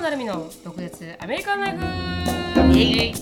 [0.00, 2.78] 野成美の独舌アメリカンライフ。
[2.78, 3.14] イエイ。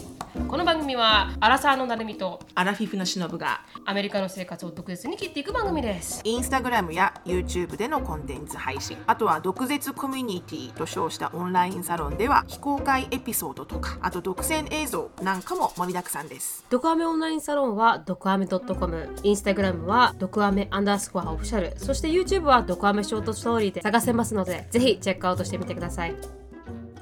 [0.46, 6.20] この番組はアラサーの成美とアラフィフのしのぶがアメリカの生活を独舌に切っていく番組です。
[6.22, 16.64] インスタグラムや YouTube でのコンテンツ配信あとは毒舌コミュニティと称したオンラインサロンでは非公開エピソードとかあと独占映像なんかも盛りだくさんです。
[16.70, 26.14] ドクアメオンラインサロンはドクアメ .com インスタグラムはドクアメアンダースコアオフィシャルそして YouTube はドクアメショートストーリーで探せますのでぜひチェックアウトしてみてください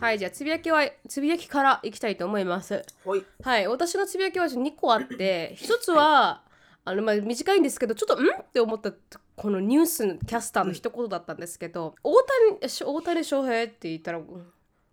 [0.01, 2.85] はいじゃあつぶやきはつぶやきからいきたいと思います。
[3.05, 3.25] ほい。
[3.43, 6.43] はい、私のつぶやきは2個あって、 1つは、
[6.85, 8.93] あのまあ、短いんですけど、ちょっと、んって思った
[9.37, 12.23] このニュースのキャスターの一言だったんですけど、大
[12.59, 14.21] 谷し大谷翔平って言ったら、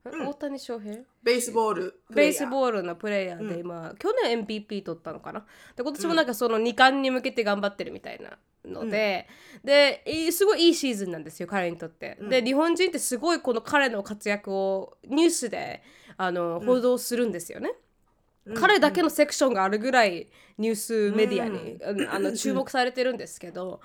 [0.06, 0.28] うん。
[0.28, 1.04] 大谷翔平？
[1.24, 5.46] ベースボールベースーボールのプレイヤーで今、去年 MVP 取ったのかな？
[5.76, 8.38] で今年もなんかその2冠に向けて頑張ってるみたいな
[8.70, 9.28] ので、
[9.64, 15.82] でいいすごいいいシーズンなんですよ彼にとって、で日本人ってすごいこの彼の活躍をニュースで
[16.18, 17.72] あの報道するんですよね、
[18.56, 22.10] 彼だけのセクションがあるぐらいニュースメディアに、うん。
[22.10, 23.80] あの注目されてるんですけど、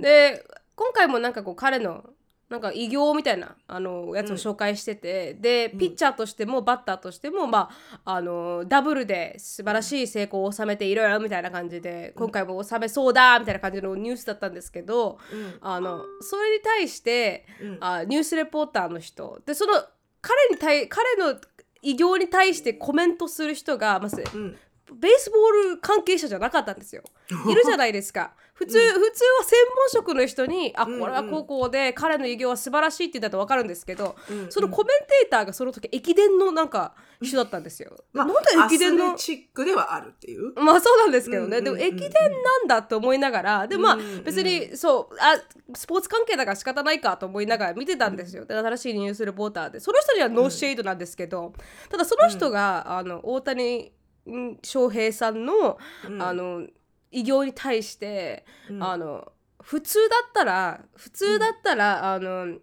[0.00, 0.44] で
[0.76, 2.04] 今回もなんかこう彼の
[2.48, 7.70] なんか偉業みたいなあのやつを紹介してて、でピッチャーとしてもバッターとしても、ま
[8.04, 15.18] あ、あのダブルで素晴らしい成功を収めていろいろみたいな感じで、今回も収めそうだみたいな感じのニュースだったんですけど、
[15.60, 17.46] あのそれに対して、
[17.80, 19.72] あニュースレポーターの人でその
[20.20, 21.38] 彼に対彼の
[21.82, 24.56] 偉業に対してコメントする人がまず、ん。
[24.92, 27.02] ベースボール関係者じゃなかったんですよ。
[27.48, 28.34] いるじゃないですか。
[28.54, 34.14] 普通、普通は専門職の人に、あ、これは高校で彼の偉業は素晴らしいって言ったら分かるんですけど、
[34.48, 38.04] そのコメンテーターがその時駅伝のなんか人だったんですよ。
[38.12, 40.52] まあ、なんで駅伝のアスレチックではあるっていう。
[40.54, 45.36] まあそうなんですけどね、うんうんうんでも駅伝なんだと思いながらでまあ別にそうあ
[45.74, 48.44] スポーツ関係だから仕方ないかと思いながら見てたんですよ。
[48.44, 49.80] で新しいニュースレポーターで。
[49.80, 51.52] その人にはノーシェードなんですけど、
[51.90, 53.92] ただその人が、あの大谷
[54.30, 55.78] ん翔平さんの,、
[56.20, 56.66] あの
[57.14, 58.44] 偉業に対して、
[58.80, 59.32] あの
[59.62, 62.58] 普通だったら普通だったら、あの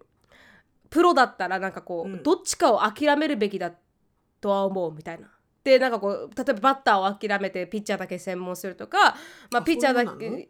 [0.90, 2.22] プロだったらなんかこう、うん。
[2.22, 3.72] どっちかを諦めるべきだ
[4.40, 5.28] とは思うみたいな。
[5.64, 9.16] でなんかこう例えばバッターを諦めてピッチャーだけ専門するとか、
[9.52, 10.48] まあ、ピッチャーだけ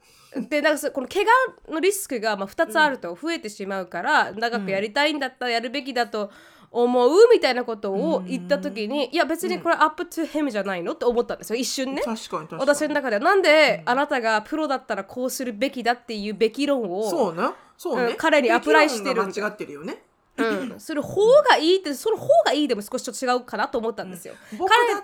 [0.48, 1.24] でなんかそこの怪
[1.68, 6.30] 我のリスクがまあ2つあると増えてしまうから、長くやりたいんだったらやるべきだと
[6.72, 11.56] 思うみたいなことを言った時に、いや別にこれアップトゥヘムじゃないのって思ったんですよ。
[11.56, 12.02] 一瞬ね。
[12.02, 12.60] 確かに確かに。
[12.60, 13.16] 私の中で。
[13.16, 20.02] はなんであなたがプロだったらこうするべきだっていうべき論をそうなそうね、うん彼にアプライしてる間違ってるよね
[20.38, 24.34] うん、する方がいいってその方がいいでも少しちょっと違うかなと思ったんですよ。
[24.56, 25.02] 僕だったら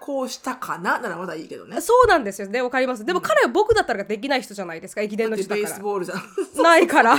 [0.00, 1.80] こうしたかなならまだいいけどね。
[1.80, 2.62] そうなんですよね。
[2.62, 3.04] わかります。
[3.04, 5.02] でも彼は僕だったらできない人じゃないですか。
[5.02, 5.80] 駅伝だってベーの人だから。
[5.80, 6.22] スボールじゃん。
[6.62, 7.16] ないから。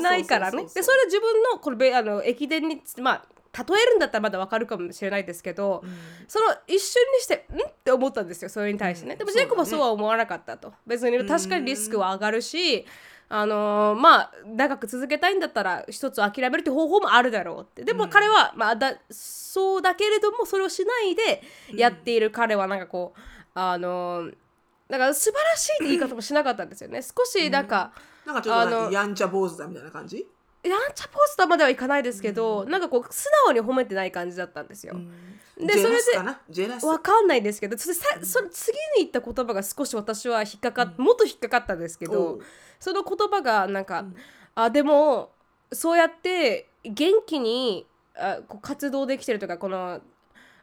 [0.00, 0.62] ないからね。
[0.72, 5.84] でそれ自分のこれべあの駅伝にまあ例えるんだったらまだわかるかもしれないですけど、
[6.26, 7.68] その一瞬にしてん？
[7.68, 10.72] って思ったんですよそれに対してね、でもジェイコブはそうは思わなかったと。
[10.86, 12.86] 別に確かにリスクは上がるし、
[13.34, 17.82] あのーまあ長く続けたいんだったら一つ諦めるっていう方法もあるだろうって。
[17.82, 21.42] でも彼は、まあ、だそうだけれどもそれをしないで
[21.74, 23.20] やっている彼はなんかこう
[23.54, 24.34] あのー
[24.90, 27.00] だから素晴らしいって言い方もしなかったんですよね。
[27.00, 27.92] 少しなんか、
[28.26, 30.26] なんかちょっとやんちゃ坊主だみたいな感じ？
[30.62, 34.94] やんちゃポスターまではいかないですけど、なんかこう素直に褒めてない感じだったんですよ。
[35.58, 42.42] でそれでわかんないですけどそれさそれ次に言った言葉が少し私は引っかかっ、もっと引っかかったんですけおどう
[42.82, 44.04] その言葉がなんか、
[44.56, 45.30] あでも
[45.70, 50.00] そうやって元気にあこう活動できてるとかこの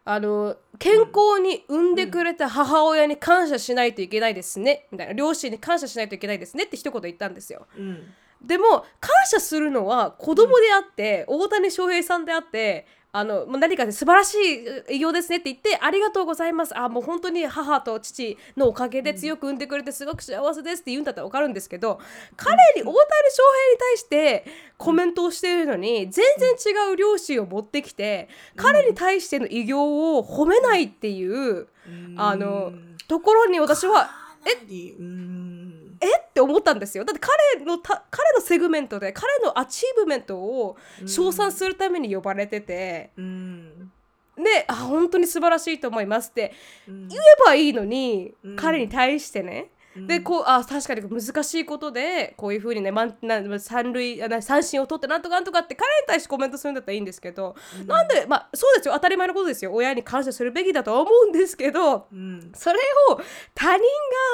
[0.04, 5.14] あの健康に産んでくれた母親に感謝しないといけないですね、みたいな。
[5.14, 7.68] 両親に感謝しないといけないですねって一言言ったんですよ。
[7.78, 8.14] うん。
[8.42, 16.78] でも感謝するのは子供であって、大谷翔平さんであってあのもう何か素晴らしい偉業ですねって言ってありがとうございます。
[16.78, 22.00] あもう本当に母と父のおかげで強く産んでくれてすごく幸せですって言うんだったら分かるんですけど
[22.38, 24.46] 彼に大谷翔平に対して
[24.78, 31.68] コメントをしているのに全然違う両親を持ってきて彼に対しての偉業を褒めないっていう
[32.16, 32.74] あの
[33.08, 34.12] ところに私は
[34.46, 34.66] え
[35.00, 35.59] うん
[36.02, 36.18] え？
[36.20, 37.06] って思ったんですよ。
[37.06, 43.92] だって彼のた彼のセグメントで彼の achievement を称賛するために呼ばれてて、うん。
[44.38, 46.54] であ本当に素晴らしいと思いますって
[46.88, 47.08] うん。
[47.08, 48.56] 言えばいいのに、うん。
[48.56, 50.08] 彼に対してね、うん。
[50.08, 57.56] でこうあ確かに難しいことでこういうふうにね、まんな三塁三振を取ってなんとかなんとかって彼に対してコメントするんだったらいいんですけど、
[57.88, 58.94] なんでまあそうですよ。
[58.94, 59.74] 当たり前のことですよ。
[59.74, 62.52] 親に感謝するべきだとは思うんですけどうん。
[62.54, 63.22] それを
[63.56, 63.84] 他人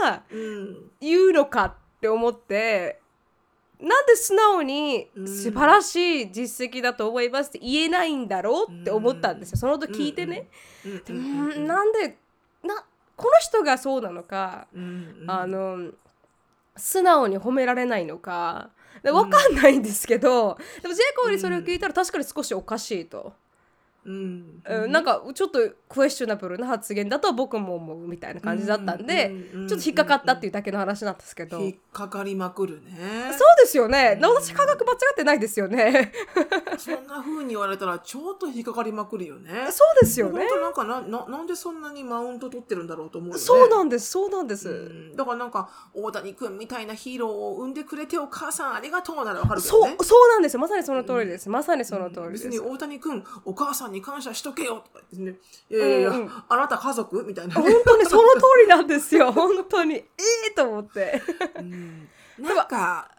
[0.03, 0.91] がうん。
[0.99, 2.99] 言うのかって思って
[3.79, 5.27] なんで素直にうん。
[5.27, 9.57] 素晴らしい実績だと思いますって言えないんだろうって思ったんですよ。
[9.57, 10.47] その時聞いてね、
[11.09, 12.17] うんなんで
[12.63, 15.31] なこの人がそうなのか、うんうん。
[15.31, 15.91] あの
[16.75, 18.69] 素直に褒められないのか。
[19.03, 23.33] で分かんないんですけど、でもジェイコブにそれを聞いたら確かに少しおかしいと、
[24.05, 24.61] うん。
[24.67, 25.59] うんなんかちょっと
[25.89, 32.91] クエスチョナブルな発言だと僕も思うみたいな感じだったんで、うんうんちょっと引っかかったっていうだけの話なんですけど、引っかかりまくるね
[33.31, 36.11] そうですよね、私科学間違ってないですよね
[36.77, 55.37] そんな風に言われたらちょっと引っかかりまくるよねそうですよね本当なんかなななんでそんなにマウント取ってるんだろうと思うよねそうなんですそうなんです、うんだからなんか大谷君みたいなヒーローを産んでくれてお母さんありがとうならわかるけそうどねそうなんですよまさにその通りです、まさにその通りです、別に大谷君お母さんに感謝しとけよとか言ってね。
[55.69, 56.31] いやいやいや、うんうん。
[56.49, 59.31] あなた家族みたいな本ね、当にその通りなんですよ。
[59.33, 59.95] 本当に。
[59.95, 60.05] え
[60.49, 61.21] えと思って。
[61.57, 62.07] うん。
[62.37, 63.09] なんか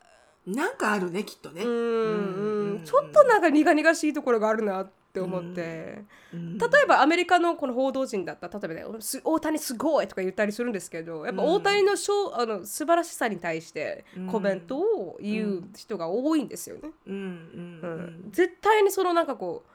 [0.47, 1.63] なんかあるねきっとね。
[1.65, 6.59] うんちょっとなんか苦々しいところがあるなって思って、うん。
[6.59, 8.49] 例えばアメリカのこの報道陣だった。
[8.49, 16.91] ら例えばねす大谷すごいとか言ったりするんですけどやっぱ大谷のしょうあの素晴らしさに対してコメントを言う人が多いんですよね。
[17.07, 17.15] うん。
[17.15, 17.81] うん。
[17.83, 18.31] ううんん。
[18.31, 19.71] 絶対にそのなんかこう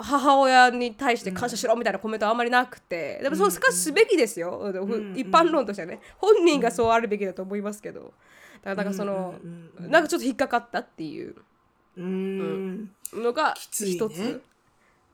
[0.00, 8.12] 母親に対して感謝しろみたいなコメントはあんまりなくてでもそうしかすべきですよ、ん一般論としてはね本人がそうあるべきだと思いますけどだか
[8.62, 9.34] らなんかその、
[9.80, 11.34] なんかちょっと引っかかったっていう
[11.96, 14.42] うんのが一つ、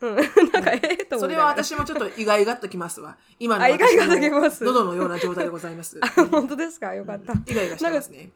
[0.03, 0.17] うん、
[0.53, 5.99] なんかええと思それは私もちょっと意外がっときますわ今の私の喉のような状態でございます
[6.31, 8.31] 本当ですかよかった、意外がしてますね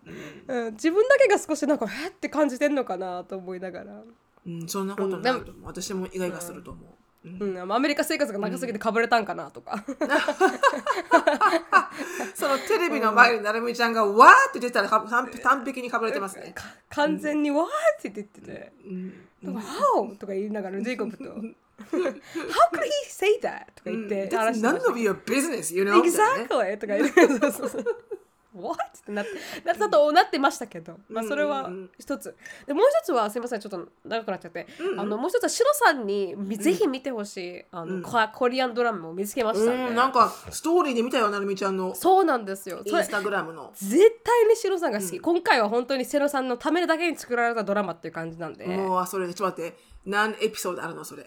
[0.48, 4.02] うん、自分だけが少しなんかえって感じてんのかなと思いながら、
[4.46, 5.64] うん、うんそんなことないと思う。
[5.64, 6.84] 私も意外がすると思う。
[7.28, 7.56] うん。
[7.56, 9.84] うん、アメリカ生活が長すぎてかぶれたんかなとか、
[12.34, 16.52] そのテレビの前になるみちゃんがわーって出たらか完完璧にかぶれてますね。
[16.54, 17.68] か完全に「わーっ
[18.02, 18.72] て言ってて。
[18.84, 19.12] うん
[19.44, 24.90] 「How?」とか言いながらジェイコブと「How could he say that?」とか言って話 That's してま none した。
[24.90, 26.00] of your business, you know?
[26.02, 26.78] Exactly!
[26.78, 27.26] とか言って。
[27.26, 27.84] そうそうそう
[28.54, 28.78] What?
[28.98, 29.30] ってなって
[29.64, 32.34] なったとなってましたけど、まあ、それは一つ。
[32.66, 34.66] でもう一つはすみませんちょっと長くなっちゃって、
[34.96, 41.94] あのもう一つはシロさんにぜひ見てほしい、あのココリアンドラマを見つけましたんで、うん、なんかストーリーで見たよなるみちゃんの。
[41.94, 42.82] そうなんですよ。
[42.84, 43.70] インスタグラムの。
[43.74, 49.98] 絶対にシロさんが好き、今回は本当にシロさんのためだけに作られたドラマっていう感じなんで、もうそれちょっと待って。
[50.06, 51.26] 何エピソードあるのそれ。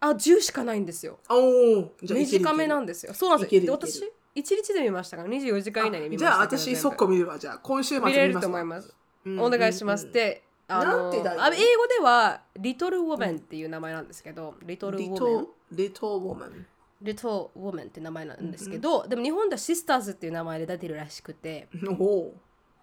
[0.00, 1.18] あ10しかないんですよ。
[1.28, 3.14] おおじゃ短めなんですよ。
[3.14, 3.60] そうなんですよ。
[3.62, 4.02] で私
[4.36, 8.96] るいける1日で見ましたから24時間以内に見ましたじゃあけど私速攻見るわじゃあ今週末見れる見ますわと思います、うん
[9.40, 16.66] お願いします、であのなんて題名あ英語では「リトル・ウォメン」っていう名前なんですけど、リトル・ウォメンリトリトウォーマン
[17.02, 21.68] リトル・ウォメンって名前なんですけど、でも日本ではシスターズっていう名前で出てるらしくて、
[21.98, 22.34] おお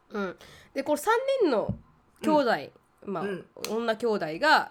[0.09, 0.35] うん、
[0.73, 1.05] でこれ3
[1.41, 1.75] 人の
[2.21, 2.71] 兄弟、
[3.05, 3.45] まあ、うん。
[3.69, 4.69] 女兄弟が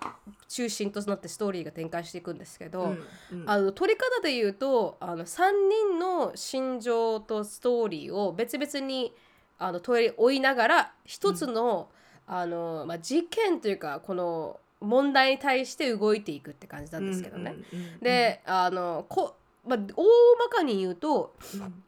[0.48, 3.50] 中心となってストーリーが展開していくんですけど、うんうん。
[3.50, 5.50] あの撮り方で言うとあの3
[5.90, 9.14] 人の心情とストーリーを別々に
[9.58, 11.88] あの取り追いながら一つの,、
[12.26, 17.54] あのまあ、事件というかこの問題に対して動いていくって感じなんですけどね。
[17.72, 18.00] うんうんうん。
[18.00, 19.36] であのこ、
[19.66, 20.04] まあ、大
[20.38, 21.82] まかに言うとうん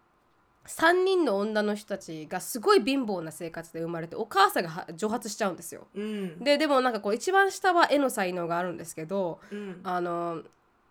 [0.66, 5.86] 3人の女の人たちがすごい貧乏な生活で生まれてお母さんがは蒸発しちゃうんですよ。
[5.94, 6.38] うん。
[6.38, 9.80] ででもなんかこう一番下は絵の才能があるんですけどうん。
[9.84, 10.42] あの、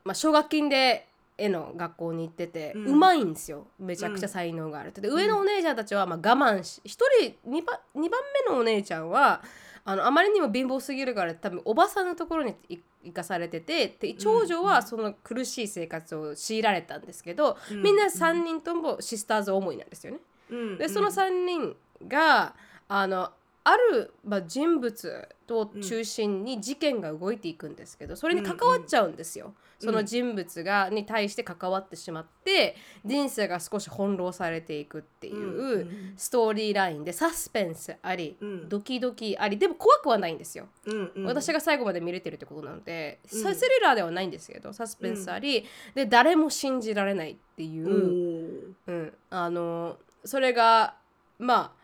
[0.03, 3.65] まあ、奨学金で絵の学校に行ってて、ううんまいんですよ。
[3.79, 5.01] めちゃくちゃ才能があるって。
[5.01, 9.41] で上のお姉ちゃんたちはまあ我慢し1人 2, 番2番目のお姉ちゃんは
[9.85, 17.83] あのあまりにも貧乏すぎるから多分おばさんのところにい行かされててで長女はその苦しい生活を強いられたんですけど、うん。
[17.83, 20.19] みんな3人ともシスターズ思いなんですよね。
[20.49, 20.77] うん。
[20.77, 21.75] でその3人
[22.07, 22.55] が
[22.87, 23.31] あの
[23.63, 29.47] ある、まあ、人物を中心に事件が動いていくんですけどそれに関わっちゃうんですよ。
[29.47, 29.53] うん
[29.83, 38.69] その人物がに対して関わってしまって人生が少し翻弄されていくっていうストーリーラインでサスペンスあり、うん。
[38.69, 40.67] ドキドキありでも怖くはないんですよ。
[40.85, 41.25] うんうん。
[41.25, 43.43] 私が最後まで見れてるってことなので、うん。
[43.43, 48.75] サスリラーではないんですけどサスペンスあり、で誰も信じられないっていう。
[48.87, 50.95] うん、あのそれが
[51.39, 51.82] まあ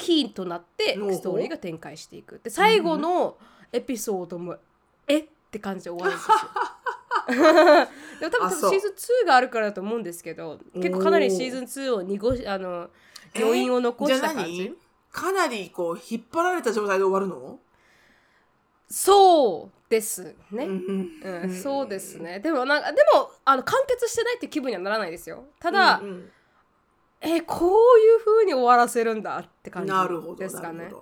[0.00, 2.40] キーとなってストーリーが展開していく。
[2.42, 3.36] で最後の
[3.70, 4.56] エピソードも、
[5.06, 7.90] えって感じで終わるんですよ。
[8.30, 8.92] でも多分シーズン
[9.24, 12.90] 2があるからだと思うんですけど結構かなりシーズン2を濁しあの
[13.36, 14.74] 余韻を残した感じ。
[15.12, 17.58] かなりこう引っ張られた状態で終わるの？
[18.88, 21.62] そうですね、うんうん。
[21.62, 22.40] そうですね。
[22.40, 25.44] でもなんかでもあの完結してないって気分にはならないですよ。
[25.60, 26.30] ただ、うんうん。
[27.20, 28.09] えこうい
[28.50, 29.92] に終わらせるんだって感じ
[30.38, 30.92] ですかね。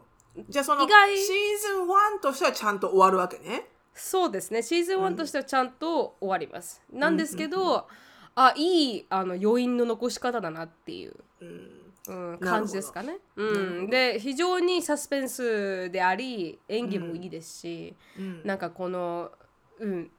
[0.49, 3.67] じゃあそのシーズン1としてはちゃんと終わるわけね。
[3.95, 4.63] そうですね。
[4.63, 7.89] シーズン1としてはちゃんと終わります、なんですけど、
[8.37, 11.71] あいいあの余韻の残し方だなっていう、うん。
[12.09, 18.41] うん、感じですかね、うん、で非常にサスペンスであり演技もいいですし、うん。
[18.45, 19.31] なんかこの
[19.79, 20.11] うん。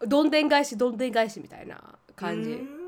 [0.00, 1.80] どんでん返しどんでん返しみたいな
[2.14, 2.83] 感じ、うん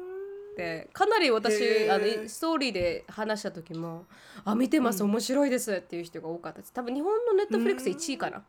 [0.57, 4.07] でかなり私あのストーリーで話した時も
[4.45, 6.73] 「あ見てます面白いです」っていう人が多かったです。
[6.73, 8.45] 多分日本のネットフリックス1位かな、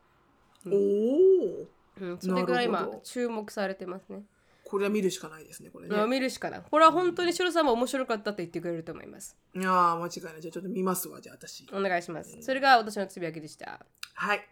[0.66, 1.66] おお。
[2.00, 4.22] うん、それぐらい今注目されてますね。
[4.64, 5.96] これは見るしかないですね、これね。
[5.96, 6.62] まあ見るしかない。
[6.70, 9.36] これは本当にシロさんも面白かったって言ってくれると思います。
[9.54, 10.42] いやー間違いない。
[10.42, 11.66] じゃあちょっと見ますわ、じゃあ私。
[11.72, 12.36] お願いします。
[12.40, 13.86] それが私のつぶやきでした。
[14.14, 14.48] はい。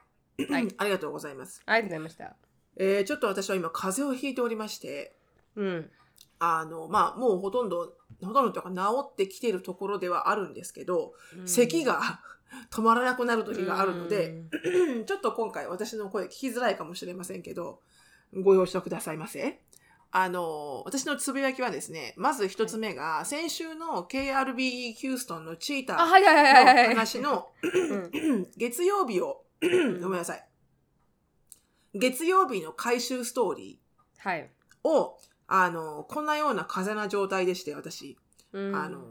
[0.51, 0.69] はい。
[0.77, 1.63] ありがとうございます。
[1.65, 2.37] ありがとうございました。
[2.77, 5.17] えー、ちょっと私は今風邪をひいておりまして、
[5.55, 5.91] うん
[6.39, 11.15] あの、まあ、もうほとんど、ほとんどというか治ってきてるところではあるんですけど、
[11.45, 12.21] 咳が
[12.71, 14.45] 止まらなくなる時があるので、
[15.07, 17.81] ちょっと今回私の声聞きづらいかもしれませんけど、
[18.33, 19.63] ご容赦くださいませ。
[20.13, 28.49] あの、私のつぶやきはですね、まず一つ目が、先週の KRBE ヒューストンのチーターのはい話のうん。
[28.57, 30.49] 月曜日を、ごめんなさい。
[31.95, 33.81] 月曜日の回収ストーリ
[34.19, 38.19] はい、ーを、あの、こんなような風邪な状態でして、私。
[38.53, 39.05] うんあの、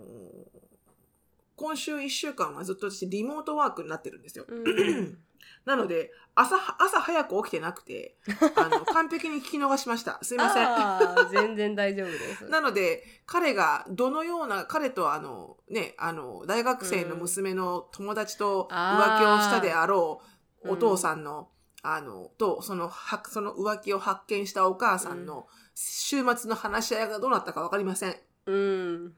[1.55, 4.45] 今週1週間はずっと私リモートワークになってるんですよ。
[4.47, 5.17] うん
[5.65, 8.17] なので、朝、朝早く起きてなくて、
[8.55, 10.19] あの、完璧に聞き逃しました。
[10.21, 10.67] すいません。
[11.31, 20.21] 全然大丈夫ですなので、彼がどのような、彼とあの、ね、あの、大学生の娘の友達と浮気をしたであろ
[20.63, 21.49] う、お父さんの、
[21.81, 28.15] あの、と、その、はその浮気を発見したお母さんの、週末の話し合いがどうなったかわかりません。
[28.47, 29.13] うん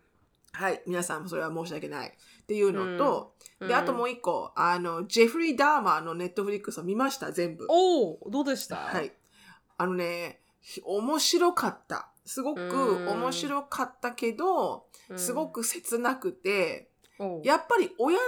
[0.53, 0.81] はい。
[0.87, 2.09] 皆さんもそれは申し訳ない。
[2.09, 7.67] っていうのと、うんで、あともう一個、あの、ジェフリー・ダーマーのネットフリックスを見ました、全部。
[7.69, 8.77] おおどうでした？
[8.77, 9.11] はい。
[9.77, 12.09] あのね、ひ面白かった。
[12.25, 18.23] すごくうん面白かったけど、うんすごく切なくて、おうやっぱり親の、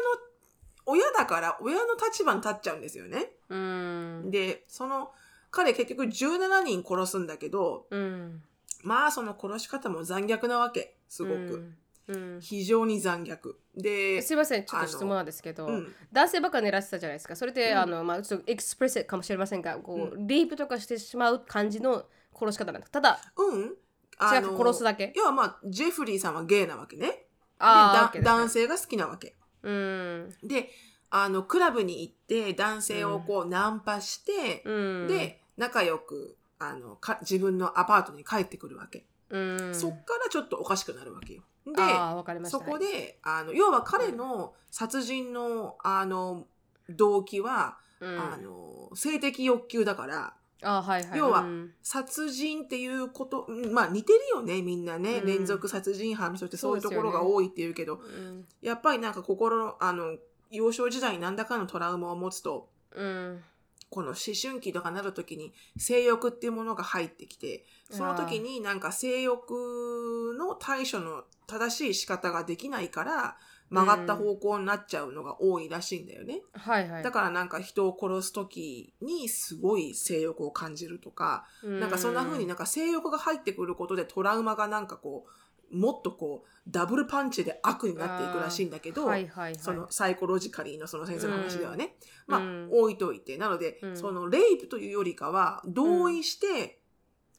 [0.86, 3.31] 親だから親の立場に立っちゃうんですよね。
[3.50, 5.12] うんで、その、
[5.51, 8.41] 彼結局17人殺すんだけど、うん
[8.83, 10.95] まあその殺し方も残虐なわけ。
[11.07, 11.35] すごく。
[11.35, 11.75] うん
[12.07, 13.53] うん非常に残虐。
[13.75, 23.75] で、すいませんちょっと質問なんですけど、うん男性ばっか狙ってたじゃないですかそれって、うんあのまあちょっとエクスプレッシブかもしれませんがこう、レイプとかしてしまう感じの殺し方なんですただうん。
[24.21, 27.07] 違う殺すだけ要はまあ、ジェフリーさんはゲイなわけね。
[27.07, 27.25] で
[27.59, 29.35] あだ男性が好きなわけ。
[29.61, 30.69] うんで、
[31.11, 35.07] あの、クラブに行って男性をこうナンパして、うん。
[35.07, 39.05] で、仲良く、あの、か自分のアパートに帰ってくるわけ。
[39.29, 39.75] うん。
[39.75, 41.43] そっからちょっとおかしくなるわけよ。
[41.65, 46.45] で、そこで、あの、要は彼の殺人の、あの、
[46.89, 48.19] 動機は、うん。
[48.19, 51.17] あの、性的欲求だから、あはいはい。
[51.17, 51.71] 要はうん。
[51.81, 55.19] 殺人っていうこと、うんまあ似てるよね、みんなね。
[55.19, 55.25] うん。
[55.25, 58.45] 連続殺人犯の人ってそういうところが多いっていうけど、うん。
[58.61, 60.17] やっぱりなんか心の、あの、
[60.49, 63.43] 幼少時代に何らかのトラウマを持つと、うん
[63.89, 73.37] この思春期とかなる時に性欲っていうものが入ってきて、その時になんか性欲の対処の正しい仕方ができないから、
[73.69, 76.41] 曲がった方向になっちゃうのが多いらしいんだよね。
[76.53, 85.25] はいはいだからなんか人を殺す時にすごい性欲を感じるとか、なんかそんな風になんか性欲が入ってくることでトラウマがなんかこ
[85.71, 89.55] う、もっとこう、ダブルパンチで悪になっていくらしいんだけど、はいはいはい。
[89.57, 91.95] そのサイコロジカリーのその先生の話ではね、
[92.27, 92.69] まあ、うん。
[92.71, 93.38] 置いといて。
[93.38, 93.97] なので、うん。
[93.97, 96.79] そのレイプというよりかは、同意して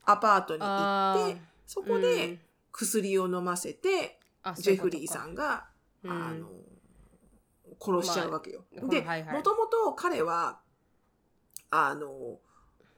[0.04, 2.38] アパートに行って、そこで
[2.72, 5.68] 薬を飲ませて、あジェフリーさんが、
[6.02, 6.10] うん。
[6.10, 6.48] あの、
[7.80, 8.64] 殺しちゃうわけよ。
[8.74, 10.60] まあで、もともと彼は、
[11.70, 12.38] あの、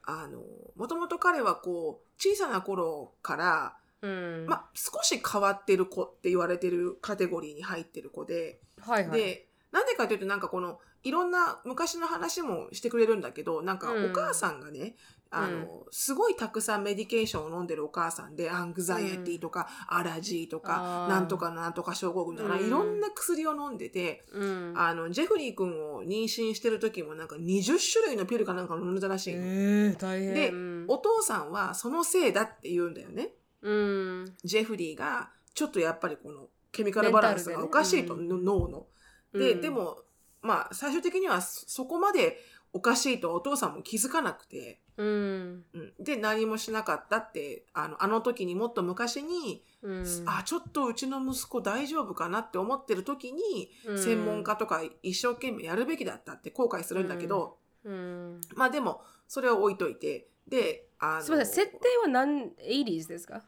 [0.04, 0.42] あの、
[0.76, 4.46] もともと彼はこう、小さな頃から、うん。
[4.46, 9.18] まあ、少し変わってる子って言われてるカテゴリーに入ってる子で、はいはい。
[9.18, 14.10] で、なんでかというと、なんかこの、いろんな昔の話もしてくれるんだけど、なんかうん。
[14.10, 14.96] お母さんがね、
[15.30, 24.74] あの、すごいたくさん medication を飲んでるお母さんで、 anxiety とか、アラジーとかなんとかなんとか症候群とか、うんいろんな薬を飲んでて、うん。
[24.76, 29.40] あの、ジェフリー君を妊娠してる時もなんか20種類のピルかなんか飲んでたらしいの。
[29.42, 30.34] えー、大変。
[30.34, 33.30] でうんお父さんはそのせいだって言うんだよね。
[33.62, 34.34] うん。
[34.44, 38.86] ジェフリーが、ちょっとやっぱりこのケミカルバランスがおかしいと、脳の。
[39.32, 39.60] で、うん。
[39.60, 39.98] でも、
[40.42, 42.38] まあ、最終的にはそそこまで
[42.72, 45.64] おかしいとお父さんも気づかなくて、うん。
[45.72, 50.04] うん、で何もしなかったってあのあの時にもっと昔に、うん。
[50.26, 53.98] あちょっとうちの息子大丈夫かなって思ってる時に、うん。
[54.02, 58.40] 専門家とか一生懸命やるべきだったって後悔するんだけど、うん。
[58.56, 60.28] まあでもそれを置いといて。
[60.48, 63.42] であのすみません設定は何 80s ですか？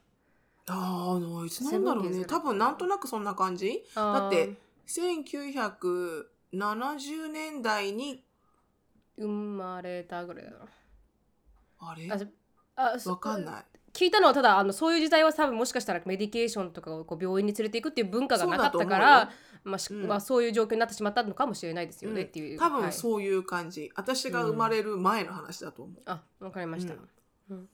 [0.67, 3.85] ああいつなんだろう70ね多分なんとなくそんな感じ。
[3.95, 4.55] だって
[4.87, 8.25] 1970年代に
[9.19, 10.57] 生まれたぐらいだな
[11.81, 12.09] あれ？
[12.77, 13.65] あわかんない。
[13.93, 19.31] 聞いたのはただあのそういう時代は多分もしかしたらメディケーションとかをこう病院に連れていくっていう文化がなかったから
[19.63, 20.09] まあしうん。
[20.09, 22.59] まあ、そういう状況になってしまったのかもしれないですよね、うんっていう。
[22.59, 22.93] 多分はい。
[22.93, 26.95] そういう感じ、私が生まれる前の話だと思う、あわかりました、
[27.51, 27.69] うん。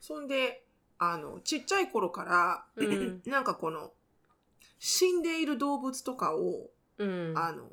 [0.00, 0.65] そんで
[0.98, 3.22] あのちっちゃい頃から、うん。
[3.26, 3.92] なんかこの
[4.78, 7.34] 死んでいる動物とかを、うん。
[7.36, 7.70] あの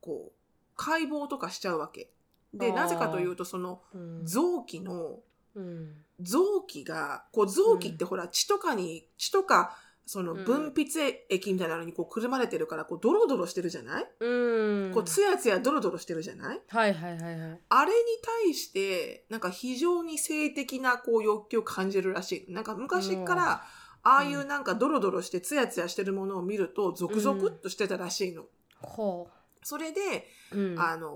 [0.00, 0.32] こう
[0.76, 2.10] 解剖とかしちゃうわけ。
[2.52, 4.26] でなぜかというとそのうん。
[4.26, 5.20] 臓器の
[5.54, 6.04] うん。
[6.20, 10.44] 臓器がこう臓器ってほら血とかに血とかそのうん。
[10.44, 10.84] 分泌
[11.30, 14.90] 液みたいなのにこうくるまれてるからこうドロドロしてるじゃない、うん。
[14.92, 16.60] こうツヤツヤドロドロしてるじゃない？
[16.68, 17.60] はいはいはいはい。
[17.68, 17.96] あれに
[18.44, 22.52] 対してなんか非常に性的なこう欲求を感じるらしい。
[22.52, 23.64] なんか昔から
[24.02, 28.44] ああいうなんかドロドロしてツヤツヤしてるものを見るとゾクゾクっとしてたらしいの。
[28.80, 29.28] ほ
[29.62, 31.10] それで、う、うん、あの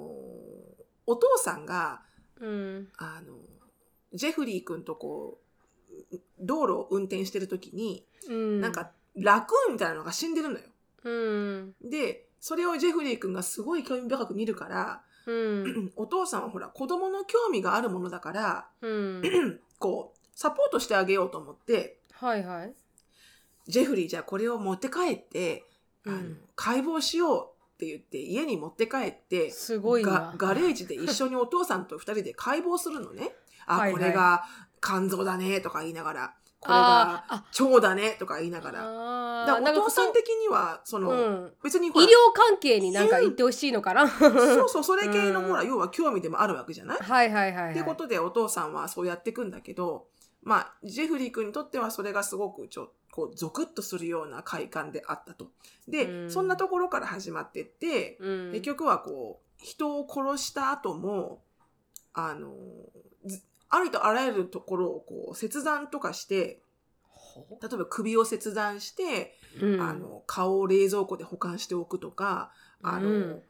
[1.07, 2.00] お父さんが
[2.40, 2.88] うん。
[2.97, 3.35] あの
[4.14, 5.38] ジェフリー君とこ
[6.11, 8.61] う道路を運転してる時に、うん。
[8.61, 10.64] なんかラクーンみたいなのが死んでるのよ。
[11.04, 11.75] うん。
[11.83, 15.92] でそれをジェフリー君がすごい興味深く見るから、うん。
[15.97, 19.23] お父さんはほら子供の興味があるものだからうん。
[19.78, 22.73] こうサポートしてあげようと思ってはいはい。
[23.66, 25.64] ジェフリーじゃあこれを持って帰って、
[26.07, 26.38] あのうん。
[26.57, 33.30] 解剖しようって言って家に持って帰ってすごいガレージで一緒にお父さんと二人で解剖するのね。
[33.66, 34.00] あ、はいはい。
[34.00, 34.45] これが
[34.82, 38.78] 肝臓だねとか言いながら、これあが腸だねとか言いながら。
[39.47, 41.94] だからお父さん的には、その、別に医療
[42.35, 45.49] 関係になんか言ってほしいのかな、そうそう、それ系のうん。
[45.49, 46.99] ほら、要は興味でもあるわけじゃない？
[46.99, 47.73] はいはいはい、はい。
[47.73, 50.09] ってことでお父さんはそうやっていくんだけど、
[50.42, 55.53] まあ、ジェフリー君にとってはそれがすごくちょこうゾクッとするような快感であったと。
[55.87, 56.31] で、うん。
[56.31, 61.42] そんなところから始まってって、うん、結局はこう人を殺した後も
[62.14, 62.53] あの
[63.26, 66.61] ずありとあらゆるところをこう切断とかして
[67.11, 72.50] ほ例えば首を切断して、うん、あの顔を冷蔵庫で保管しておくとか
[72.83, 73.42] あの、うん。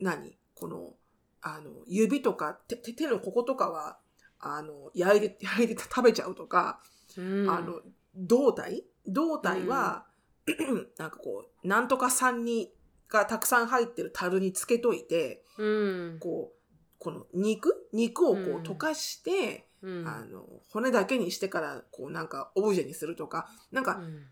[0.00, 0.36] 何？
[0.54, 0.94] この
[1.42, 3.98] あの指とか手手手のこことかは
[4.40, 6.80] あの焼いて焼いて食べちゃうとか、
[7.16, 7.80] うん、あの
[8.16, 8.84] 胴体？
[9.06, 10.06] 胴体は、
[10.98, 12.72] なんかこうなんとか酸に
[13.08, 16.55] がたくさん入ってる樽につけといてうん、こう
[16.98, 17.88] この肉？
[17.92, 18.62] 肉をこううん。
[18.62, 24.26] 溶かして、うん、あの骨だけにしてからこうなんかオブジェにするとかなんかうん。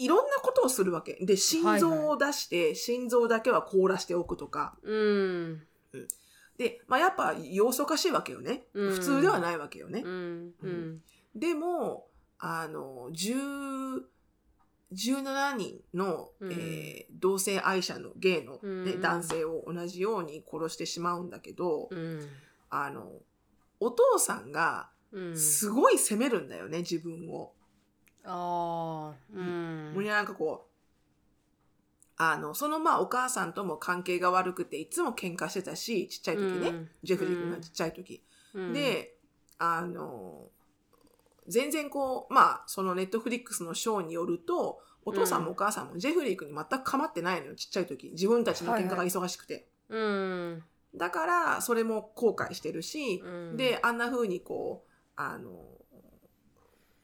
[0.00, 1.18] いろんなことをするわけ。
[1.20, 4.76] で心臓を出して、心臓だけは凍らしておくとか。
[4.84, 5.62] うん、
[6.56, 8.94] で、まあ、やっぱ要素おかしいわけよね、うん。
[8.94, 11.02] 普通ではないわけよね、うん、うん、
[11.34, 12.06] でも
[12.38, 14.02] あの10
[14.92, 16.52] 17人の、うん。
[16.52, 19.00] えー同性愛者のゲイの、ねうん。
[19.00, 22.28] 男性を同じように殺してしまうんだけど、うん、
[22.70, 23.10] あの
[23.80, 27.52] お父さんがうん、すごい責めるんだよね自分を。
[28.24, 30.68] ああ、うん、もうなんかこう
[32.18, 36.88] あのそのまあお母さんとも関係が悪くていつも喧嘩してたしちっちゃい時ね、うん。
[37.02, 38.22] ジェフリー君がちっちゃい時。
[38.54, 39.14] うん、で
[39.58, 40.48] あの
[41.48, 48.10] 全然こうまあそのネットフリックスのショーによるとお父さんもお母さんもジェフリー君に全く構ってないのよちっちゃい時。
[48.10, 50.62] 自分たちの喧嘩が忙しくて、うん、
[50.94, 55.50] だからそれも後悔してるし、うん、であんな風にこうあの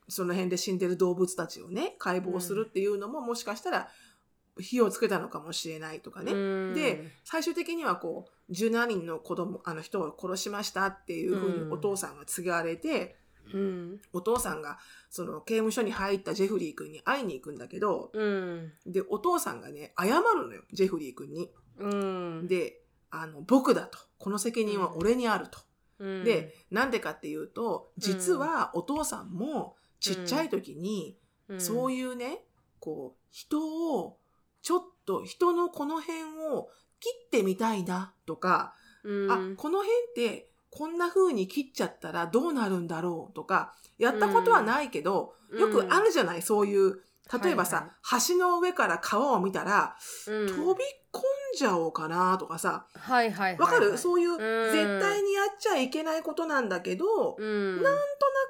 [0.08, 3.88] その辺で死んでる動物たちをね解剖するっていうのも、もしかしたら
[4.60, 6.36] 火をつけたのかもしれないとかね、う
[6.70, 11.68] ん、で最終的にはこう17人の子供あの人を殺しましたっていうふううん。
[11.68, 13.16] にお父さんが告げられて、
[13.52, 14.78] うん、お父さんが
[15.10, 21.50] その刑務所に入ったジェフリー君に会いに行くんだけどうん、でお父さんがね謝るのよジェフリー君に。
[21.78, 22.80] うん、で
[23.10, 23.98] あの僕だと。
[24.18, 25.58] この責任は俺にあると。
[25.98, 31.16] うん、でなんでかっていうと実はお父さんもちっちゃい時に、
[31.48, 32.40] うん、そういいうね
[32.80, 34.18] こう人を
[34.60, 36.68] ちょっと人のこの辺を
[37.00, 45.60] 切ってみたいなとか、うん、あこの辺ってこんな風に切っちゃったらどうなるんだろうとかやったことはないけど、うん。
[45.60, 47.00] よくあるじゃないそういう
[47.42, 47.88] 例えばさ、
[48.28, 49.96] 橋の上から川を見たら、
[50.28, 50.46] うん。
[50.46, 51.22] 飛び込ん
[51.56, 53.58] じゃおうかなとかさ、はいはいはいはい。
[53.60, 53.96] わかる？
[53.96, 54.38] そういう、ん。
[54.72, 57.76] 絶対にやっちゃいけないことなんだけど、うん。
[57.76, 57.98] なんとな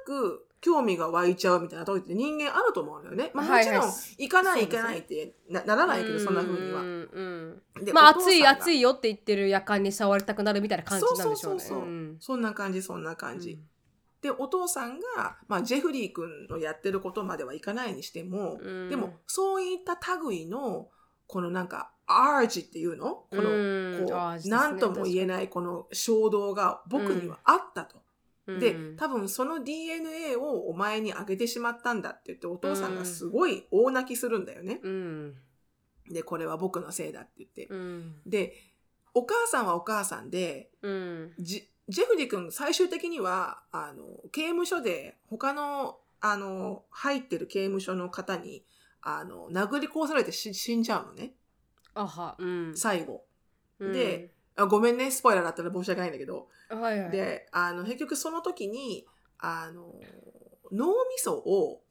[0.05, 3.29] く興味が湧いちゃうみたいな時って人間あると思うんだよね。
[3.35, 6.81] まあ、もちろん、行かない行かないってなならないけど、そんな風には。
[6.81, 6.83] う。
[6.83, 11.59] んうんでまあ暑い暑いよって言ってる夜間に触りたくなるみたいな感じなんでしょうね。
[11.59, 11.87] そうそうそうそう。
[11.87, 12.17] うん。
[12.19, 13.59] そんな感じ、そんな感じ。
[14.23, 18.89] で、お父さんが、まあ、ジェフリー君のやってることまではいかないにしても、うん。
[18.89, 20.89] でも、そういった類の、
[21.27, 23.27] このなんか、アーチっていうの？
[23.29, 24.07] この、うん。
[24.07, 28.04] こう、なんとも言えないこの衝動が僕にはあったと。
[28.47, 34.79] うんで、多分その DNA をお前にあげてしまったんだって言って、お父さんがすごい大泣きするんだよね。
[34.83, 35.35] うん
[36.09, 37.67] で、これは僕のせいだって言って。
[37.67, 38.53] うんで、
[39.13, 48.63] お母さんはお母さんで、うんジジェフリー君最終的には、あの、刑務所で他の、あの、入ってる刑務所の方に、
[49.01, 51.33] あの、殴り殺されて死死んじゃうのね。
[51.93, 53.25] あはうん最後。
[53.79, 56.47] うんであごめんね、スポイラーだったら申し訳ないんだけど。
[56.69, 57.11] はいはい。
[57.11, 59.05] で、あの、結局その時に、
[59.39, 59.93] あの、
[60.71, 61.81] 脳みそを、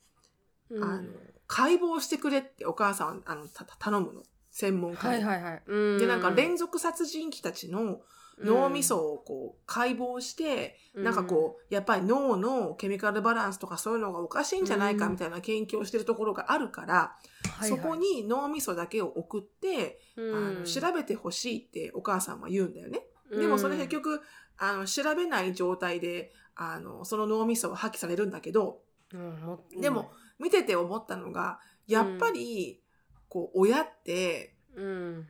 [0.71, 0.83] うん。
[0.83, 1.09] あの、
[1.47, 4.23] 解剖してくれってお母さんは、あの、た頼むの。
[4.51, 5.25] 専門家に。
[5.25, 5.63] はいはいはい。
[5.67, 5.99] うん。
[5.99, 8.01] で、なんか連続殺人鬼たちの
[8.39, 23.07] 脳みそをこう解剖して、なんかこう、やっぱり脳のケミカルバランスとかそういうのがおかしいんじゃないかみたいな研究をしてるところがあるから、うんそこに脳みそだけを送って、はいあはいの調べてほしいってお母さんは言うんだよね。
[23.31, 24.21] でもそれ結局、
[24.59, 28.81] あの、調べない状態で、あの、その脳みそは破棄されるんだけど、
[29.13, 32.81] うんもでも、見てて思ったのが、やっぱり、
[33.29, 35.29] こう、親って、うん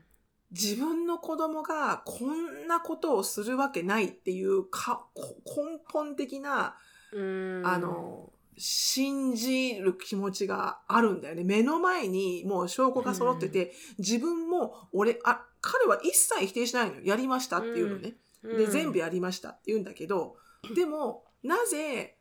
[0.55, 6.77] 自分の子供がこんなことをするわけないっていうかこ根本的な、
[7.13, 11.43] うんあの、信じる気持ちがあるんだよね。
[11.43, 17.03] 目の前にもう証拠が揃ってて、自分も俺、あ、彼は一切否定しないのよ。
[17.05, 18.15] やりましたっていうのね。
[18.45, 20.37] で、全部やりましたって言うんだけど、
[20.75, 22.17] でも、なぜ、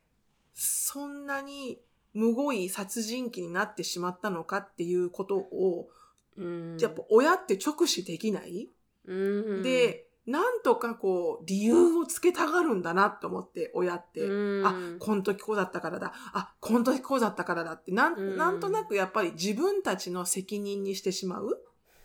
[0.54, 1.80] そんなに
[2.14, 5.88] むごい殺人鬼になってしまったのかっていうことを、
[6.36, 6.76] うん。
[6.78, 8.68] やっぱ親って直視できない、
[9.06, 9.14] う
[9.60, 9.62] ん。
[9.62, 14.22] で、なんとかこう、理由をつけたがるんだなと思って、親って。
[14.22, 14.66] うん。
[14.66, 16.12] あ、この時こうだったからだ。
[16.32, 18.36] あ、この時こうだったからだって、なん。
[18.36, 21.60] なんとなくやっぱり自分たちの責任にしてしまう。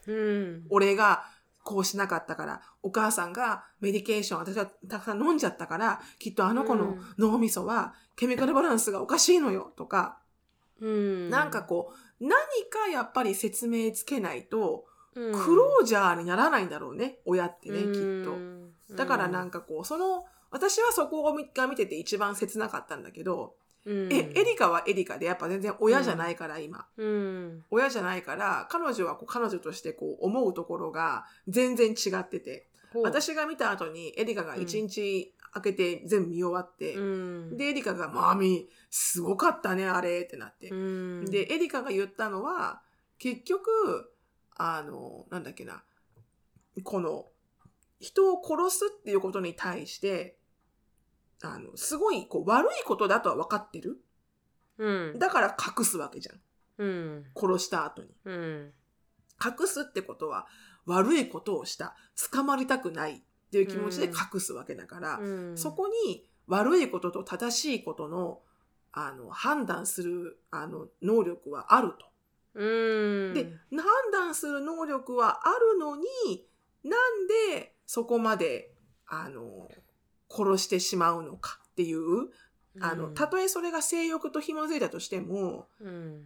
[0.08, 0.66] うん。
[0.70, 1.24] 俺が
[1.70, 10.18] こうしなかったから、お母さんがメディケーション私はたくさん飲んじゃったから、きっとあの子の脳みそはケミカルバランスがおかしいのよとか、
[10.82, 11.30] うん。
[11.30, 12.32] なんかこう、何
[12.72, 18.32] かやっぱり説明つけないと、ククロージャーにならないんだろうね、親ってね、きっと。
[18.90, 23.54] とだからなんかこう、その、私はそこを見てて一番切なかったんだけど、
[23.86, 26.86] うんえ、エリカはエリカでやっぱ全然親じゃないから、今。
[26.98, 32.70] うん親じゃないから、彼女はこう彼女としてこう思うところが全然違ってて。
[33.04, 40.70] 私が見た後にエリカが一日開けて全部見終わって、うんで、エリカが、マミ、すごかったね、あれ、ってなって。
[40.70, 42.82] うんで、エリカが言ったのは、
[43.18, 44.12] 結局、
[44.56, 45.84] あの、なんだっけな、
[46.84, 47.28] この、
[48.00, 50.39] 人を殺すっていうことに対して、
[51.42, 54.00] あの、すごい、こう、悪いことだとは分かってる。
[54.78, 56.40] うんだから隠すわけじゃん。
[56.78, 58.10] うん殺した後に。
[58.26, 58.74] うん
[59.44, 60.48] 隠すってことは、
[60.86, 61.96] 悪いことをした。
[62.32, 63.22] 捕まりたくないっ
[63.52, 68.42] ていう気持ちで隠すわけだから、うんそこに悪いことと正しいことの、
[68.92, 72.10] あの、判断する、あの、能力はあると。
[72.56, 72.66] う
[73.32, 76.06] んで、判断する能力はあるのに、
[76.84, 78.74] なんでそこまで、
[79.06, 79.70] あの、
[80.30, 82.30] 殺してしまうのかっていう、
[82.82, 86.26] あの、たとえそれが性欲と紐づいたとしても、うん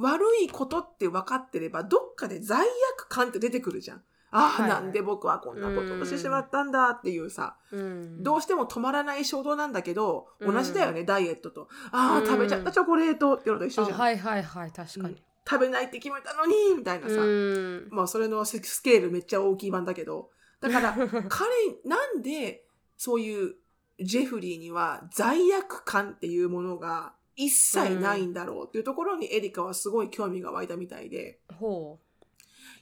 [0.00, 2.60] 悪いことって分かってれば、どっかで罪
[2.96, 4.02] 悪感って出てくるじゃん。
[4.30, 11.68] ああ、なんで僕はこんなことをしてしまったんだっていうさ、うんどうしても止まらない衝動なんだけど、うん同じだよね、ダイエットと。
[11.90, 13.98] ああ、うん食べちゃったチョコレートっていうのと一緒じゃん。
[13.98, 15.16] あはいはいはい確かに
[15.48, 17.14] 食べないって決めたのにみたいなさ。
[17.14, 20.30] うんまあそれのススケールめっちゃ大きい版だけど。
[20.60, 20.92] だから
[21.28, 21.50] 彼、
[21.84, 22.67] なんで
[22.98, 23.54] そういう
[24.00, 31.98] ジェフリーには罪悪感っていうものが一切ないんだろうっていうところにエリカはすごい興味が湧いたみたいで、ほ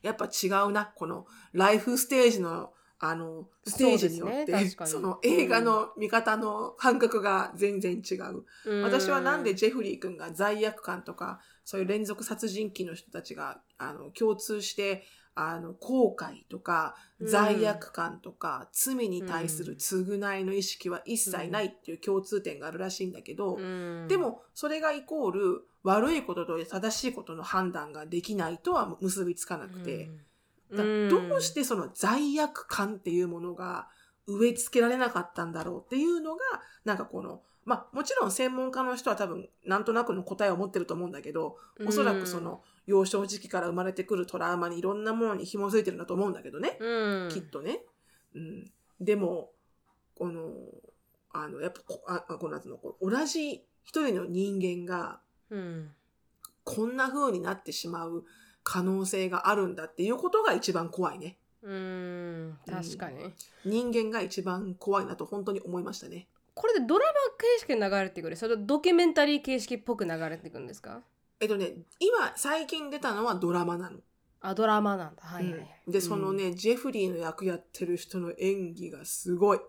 [0.02, 8.44] やっぱ違うな、このライフステージのあの、ステージによって、そねの映画の見方の感覚が全然違う。
[8.64, 15.04] う私はなんでジェフリー君が罪悪感とか、そういう連続殺人鬼の人たちが、あの、共通して、
[15.36, 17.28] あの、後悔とか、うん。
[17.28, 24.08] 罪悪感とか、罪に対する償いの意識は一切ないっていう共通点があるらしいんだけど、うん。
[24.08, 30.10] でも、それがイコール、悪いことと正しいことの判断ができないとは結びつかなくて、
[30.74, 31.08] だうん。
[31.08, 33.88] どうしてその罪悪感っていうものが
[34.26, 36.40] 植え付けられなかったんだろうっていうのが、
[36.84, 46.76] なんかこの、まあもちろん専門家の人は多分なんとなくの答えを持ってると思うんだけど、おそらくその幼少時期から生まれてくるトラウマにいろんなものに紐づいてるんだと思うんだけどね。
[46.80, 47.80] うんきっとね。
[48.34, 48.70] うん。
[49.00, 49.50] でも、
[50.14, 50.52] この、
[51.32, 55.20] あの、やっぱこ、あ、あこのやつの、同じ一人の人間が、
[55.50, 55.90] うん
[56.68, 58.24] こんな風になってしまう
[58.64, 61.38] 可能性があるんだっていうことが一番怖いね。
[61.62, 63.32] うん確かに
[63.64, 66.26] 人間が一番怖いなと本当に思いましたね。
[66.54, 68.34] これでドラマ形式で流れてくる？
[68.36, 71.02] それとドキュメンタリー形式っぽく流れてくるんですか？
[71.40, 73.98] えっとね、今、最近出たのはドラマなの。
[74.40, 75.22] あドラマなんだ。
[75.22, 75.52] はいはい。
[75.52, 75.92] はい、うん。
[75.92, 79.60] で、そのね、ジェフリーの役やってる人の演技がすごい。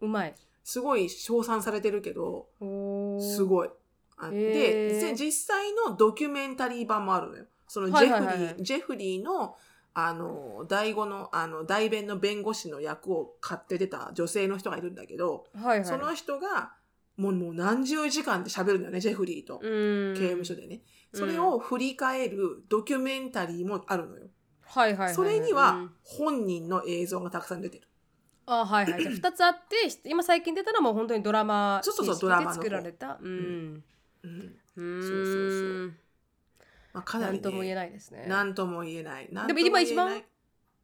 [0.00, 0.34] うまい。
[0.62, 3.70] すごい称賛されてるけど、おすごい。
[4.18, 7.44] あへで、実際のドキュメンタリー版もあるのよ。
[7.68, 8.62] そのジェフリー、はいはいはいはい。
[8.62, 9.56] ジェフリーの、
[9.94, 15.84] あの、第五の、あの、代弁の弁護士の役を買って出た女性の人がいるんだけど、はいはい。
[15.86, 16.74] その人が、
[17.16, 19.60] もうもう何十時間で喋るんだよね、ジェフリーと。
[19.62, 20.14] うん。
[20.14, 20.82] 刑務所でね。
[21.12, 24.26] それを振り返るドキュメンタリーもあるのよ。
[24.62, 25.14] はいはいはいはい。
[25.14, 25.90] それにはうん。
[26.02, 27.88] 本人の映像がたくさん出てる。
[28.46, 29.02] あはいはい。
[29.02, 33.18] じゃあ2つあって今最近出たのはもう本当にドラマで作られた？
[33.20, 33.84] うん。
[34.22, 34.56] うん。
[34.76, 35.02] うん。
[35.02, 35.94] そうそうそう。
[36.92, 38.24] まあ、かなり、ね、とも言えないですね。
[38.26, 39.28] なんとも言えない。
[39.46, 40.22] でも今一番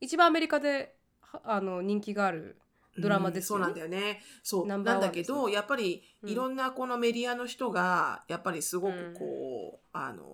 [0.00, 2.58] 一番アメリカではあの人気がある
[2.98, 3.66] ドラマですよね。
[3.66, 4.22] うんそうなんだよね。
[4.42, 4.66] そう。
[4.66, 6.30] ナなんンバーワンですだけど、やっぱり、うん。
[6.30, 10.24] いろんなこのメディアの人が、やっぱりすごくこう、あの、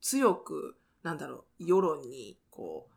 [0.00, 2.88] 強く、なんだろう、世論に、こ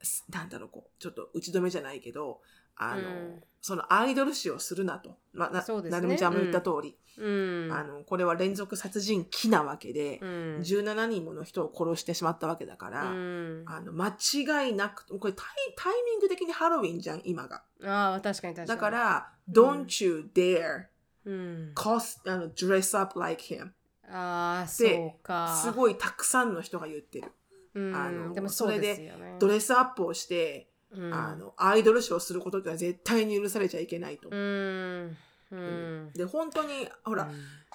[0.00, 2.40] う、すなんだろう、こう、ちょっと打ち止めじゃないけど、
[2.76, 5.18] あの、うんそのアイドル視をするなと。
[5.32, 5.96] まあ、な、そうですね。
[5.98, 7.72] なるみちゃんも言った通り、うん。
[7.72, 10.28] あの、これは連続殺人鬼なわけでう、ん。
[10.60, 13.64] 17人もの人を殺してしまったわけだから、うん。
[13.66, 17.62] あの、間違いなく、これタイタイミング的にハロウィンじゃん、今が。
[17.84, 18.66] ああ確かに確かに。
[18.68, 20.86] だから、don't you dare
[21.24, 21.72] うん。
[21.74, 23.70] cost, あの dress up like him
[24.10, 25.60] ああそうか。
[25.62, 27.32] すごいたくさんの人が言ってる。
[27.74, 27.94] うん。
[27.94, 29.36] あのでもそうですよね。
[29.38, 31.14] ドレスアップをして、うん。
[31.14, 34.28] あの、アイドルショーをすることってのは絶対に許されちゃいけないと。
[34.30, 35.16] うん。
[35.50, 36.10] うん。
[36.14, 37.30] で、本当に、ほら、うん。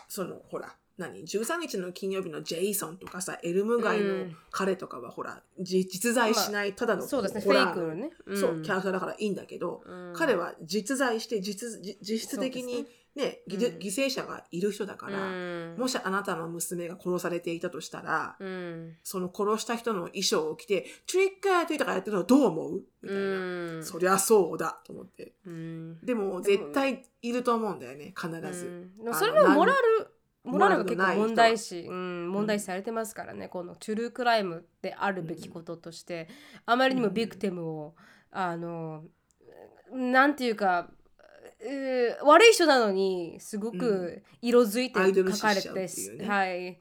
[0.08, 4.38] その、ほら、何 ?13 日の金曜日のジェイソンとかさ、エルム街のうん。
[4.52, 8.12] 彼とかは、ほら、じ実在しない、ただのそうですねフェイクのね。
[8.36, 10.13] そう、キャラクターだからいいんだけど、うん。
[10.15, 13.78] 彼は実在して実、じ実質的にね、ぎうん。
[13.78, 15.76] 犠牲者がいる人だから、うん。
[15.78, 18.95] もしあなたの娘が殺されていたとしたら、うん。
[19.04, 23.23] その殺した人の衣装を着て、トリックアートとかやってるのどう思うみたいな。
[23.23, 23.84] うん。
[23.84, 25.34] そりゃそうだと思って。
[25.45, 25.99] うん。
[26.04, 28.89] でも、絶対いると思うんだよね、必ず。
[29.13, 30.08] それはモラル
[30.43, 36.28] モラルが結構問題視、うん、問題視されてますからね、このトゥルークライムであるべきこととして、
[36.65, 37.95] あまりにもビクティムを、
[38.30, 39.06] あの
[39.91, 41.02] なんていうか、えー
[42.23, 45.69] 悪い人なのにすごく色づいて書かれて
[46.26, 46.80] はい。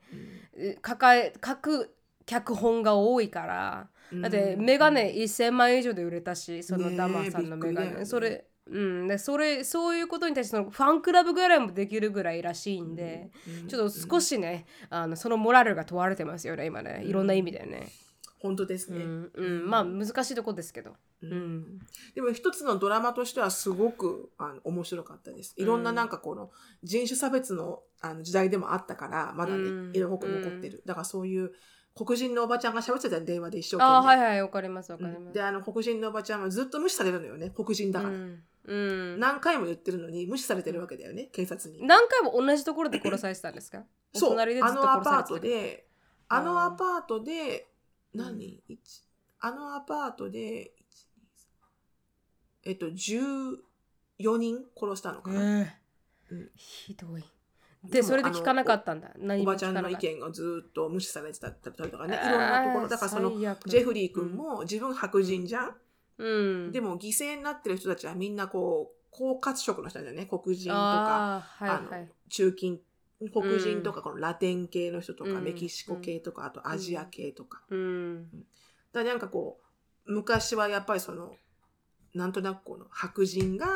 [0.86, 1.94] 書かれ書く
[2.26, 3.88] 脚本が多いから
[4.20, 4.64] だってうん。
[4.64, 9.08] メガネ1000万円以上で売れたしそのダマさんのメガネ、ねそれうん。
[9.08, 13.30] でそれそういうことに対してそのファンクラブぐらいもできるぐらいらしいんで、
[13.62, 13.68] うん。
[13.68, 17.02] ちょっと少しね、あのそのモラルが問われてますよね今ね。
[17.04, 17.88] いろんな意味でね、
[18.42, 19.04] 本当ですね。
[19.04, 21.32] うんうん、まあ難しいとこですけど、ううん。
[21.58, 21.78] ん
[22.14, 25.54] でも一つのドラマとしてはすごくあの面白かったです。
[25.56, 26.50] いろんななんかこの
[26.82, 29.92] 人種差別のあの時代でもあったから、まだね、うん。
[29.94, 30.82] 色濃く残ってる。
[30.84, 31.52] だからそういう
[31.94, 33.94] 黒人のおばちゃんが喋ってたよ電話で一生懸命。
[33.94, 35.32] ああはいはいわかりますわかります、うん。
[35.32, 37.50] で、あの黒人のおばちゃんはずっと無視されるのよね。
[37.54, 38.14] 黒人だから。
[38.14, 38.42] うん。
[38.64, 39.20] うん。
[39.20, 41.86] 何回も言ってるのに無視されてるわけだよね、警察に。
[41.86, 43.84] 何回も同じところで殺されてたんですか？
[44.14, 45.86] おそう、あのアパートで、
[46.28, 47.71] あのアパートで、
[48.14, 48.68] うん。
[49.40, 50.72] あのアパートで、
[52.64, 53.56] えっと、14
[54.38, 55.60] 人殺したのかな？
[55.60, 55.76] え
[56.30, 56.50] えうん。
[56.56, 57.24] ひどい。
[57.84, 59.10] でそれで聞かなかったんだ？
[59.20, 61.54] お何もばちゃんの意見がずっと無視されてたり
[61.90, 62.88] とかね、いろんなところ。
[62.88, 65.76] だからその、ジェフリー君も自分白人じゃん、
[66.18, 66.70] うん。
[66.70, 70.26] でも犠牲になってる人たちはみんなこう、高活色の人だよね。
[70.26, 72.80] 黒人とか、あーはいあのはい中近、
[73.30, 75.44] 黒人とか、このラテン系の人とか、うん。
[75.44, 77.62] メキシコ系とか、あとアジア系とか。
[77.70, 78.28] うん。
[78.92, 79.60] だなんかこ
[80.06, 81.36] う、昔はやっぱりその、
[82.14, 83.66] なんとなくこの白人が、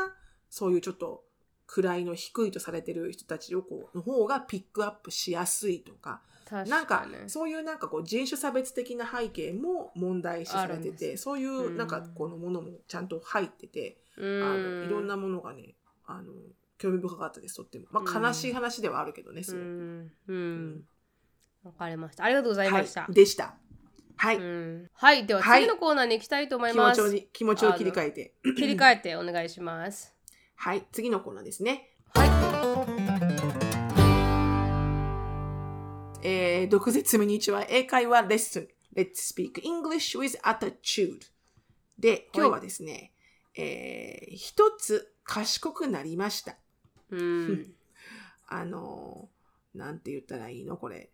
[0.50, 1.24] そういうちょっと、
[1.66, 6.22] 位の低いとされてる人たちをこうの方がピックアップしやすいとか。
[6.48, 15.74] 確なんかにそういうなんかこう人種差別的な背景も問題視されててそういうなんかこのものもちゃんと入ってて、うあのいろんなものがね
[16.06, 16.32] あの
[16.78, 19.64] 興味深かったですとっても、まあ、悲しい話ではあるけどね、すごく。
[19.64, 20.12] うん。
[20.28, 20.84] うん。
[21.64, 22.24] わかりました。
[22.24, 23.54] ありがとうございました、はい、でした。
[24.16, 24.90] はい、うん。
[24.94, 25.26] はい。
[25.26, 25.62] でははい。
[25.62, 28.34] 次のコーナーに行きたいと思います、ちをに気持ちを切り替えて。
[28.56, 30.14] 切り替えてお願いします。
[30.56, 30.86] はい。
[30.92, 31.90] 次のコーナーですね。
[36.22, 38.68] えー、毒舌ミニチュア英会話レッスン。
[38.96, 41.20] Let's speak English with attitude.
[41.98, 43.12] で今日はですね、
[43.56, 46.56] えー一つ賢くなりました
[47.10, 47.74] うん。
[48.48, 50.76] あのーなんて言ったらいいの？
[50.78, 51.10] これ。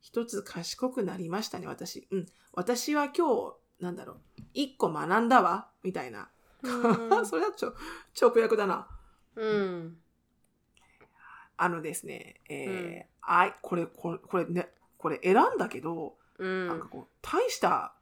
[0.00, 2.06] 一つ賢くなりましたね私。
[2.10, 2.26] うん。
[2.52, 4.20] 私は今日なんだろう。
[4.52, 5.70] 一個学んだわ。
[5.82, 6.30] みたいな。
[6.62, 7.26] うん。
[7.26, 7.74] それはちょ
[8.20, 8.88] 直訳だな。
[9.34, 9.98] うん。
[11.56, 16.68] あのですね、えーあいこれ、これ、これね、これ選んだけど、うん。
[16.68, 17.94] なんかこう、大した、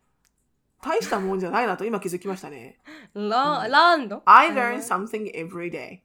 [0.83, 2.81] 大したもんじゃないなと今気づきましたね。
[3.15, 6.01] ラランド？I learn something every day.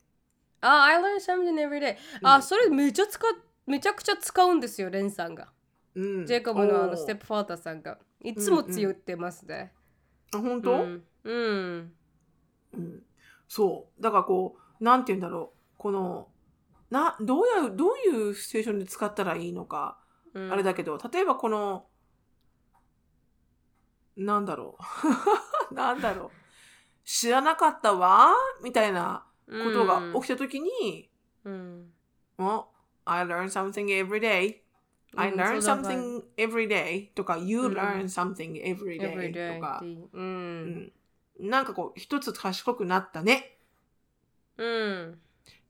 [0.61, 1.97] あ、I learn something every day。
[2.23, 3.31] あ、それめちゃ使っ
[3.67, 5.49] めちゃくちゃ使うんですよ、レンさんが。
[5.93, 6.25] うん。
[6.25, 7.97] ジェイコブのあのステップファーターさんが。
[8.23, 9.73] いつも強ってますね。
[10.33, 11.03] あ、本当、うん。
[11.23, 11.93] うん。
[12.73, 13.03] うん
[13.49, 14.01] そう。
[14.01, 15.57] だからこう、なんて言うんだろう。
[15.77, 16.29] この、
[16.89, 19.99] な、どうや、どういうシチュエーションで使ったらいいのか、
[20.33, 21.87] うんあれだけど、例えばこの、
[24.15, 24.77] なんだろ
[25.71, 25.73] う。
[25.73, 26.31] なんだろう。
[27.03, 31.09] 知らなかったわみたいなことが起きたときに、
[31.43, 31.91] うん。
[32.37, 32.65] お
[33.05, 34.57] I learn something every day.
[35.15, 39.81] I うん learn something every day とか、You うん learn something every day とか
[40.13, 40.91] うんん
[41.39, 43.57] なんかこう、一つ賢くなったね。
[44.57, 45.19] うん。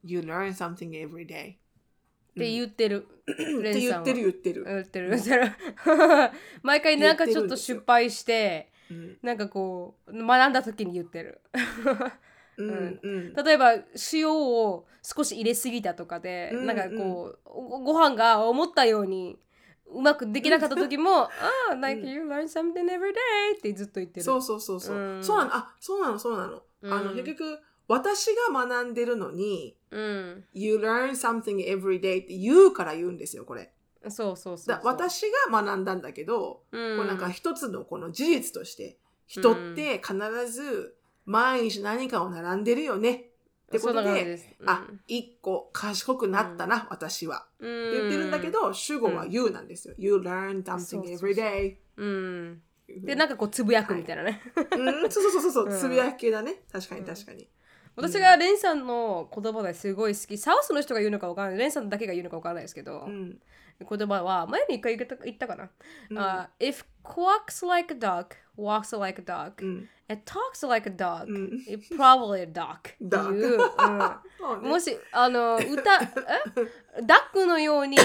[0.04, 1.56] You learn something every day.
[1.56, 3.08] って言ってる。
[3.32, 4.64] って言ってる言ってる。
[4.64, 5.52] 言ってる言ってる。
[6.64, 11.42] 毎回なんかちょっと失敗して、うんなんかこう、学んだ時に言ってる。
[12.58, 13.74] うんうん例えば
[14.14, 19.38] 塩を少し入れすぎたとかで、うんなんかこうごご飯が思ったように
[19.94, 21.32] うまくできなかった時も「あ
[21.72, 24.24] あ、like you learn something every day」ってずっと言ってる。
[24.24, 24.96] そうそうそうそう。
[24.98, 25.56] うんそうなの。
[25.56, 26.64] あ、そうなの、そうなの。
[26.84, 33.74] あの、うん結局、私が学んでるのに、うん、You learn something every day って言うから言うんですよ、これ。
[34.10, 40.16] そうそうそうだ私が学んだんだけど、うん、こうなんか一つのこの事実として、人って必
[40.50, 40.97] ず
[41.28, 43.14] 毎日何かを並んでるよね。
[43.14, 44.48] ってことで、です。
[44.66, 47.48] あ、一個賢くなったな、私は。
[47.60, 49.94] うん、って言ってるんだけど、主語は You なんですよ。
[49.98, 51.76] You learn そう something そうそう every day.
[51.98, 52.62] うん、
[53.04, 54.42] でなんかこうつぶやくみたいなね。
[54.72, 56.64] うん、そうそうそうそう、うんつぶやき系だね。
[56.72, 57.50] 確かに確かに。
[57.98, 63.40] 私がレンさんの言葉ですごい好きサウスの人が言うのかわからないレンさんだけが言うのかわからないですけど、うん。
[63.80, 65.70] 言葉は前に一回言った言ったかな、
[66.16, 69.90] あ If quacks like a dog, walks like a dog, うん。
[70.10, 71.64] and talks like a dog, うん。
[71.68, 72.96] it's probably a duck.
[74.62, 77.04] もしあの歌え？
[77.04, 77.98] ダックのように、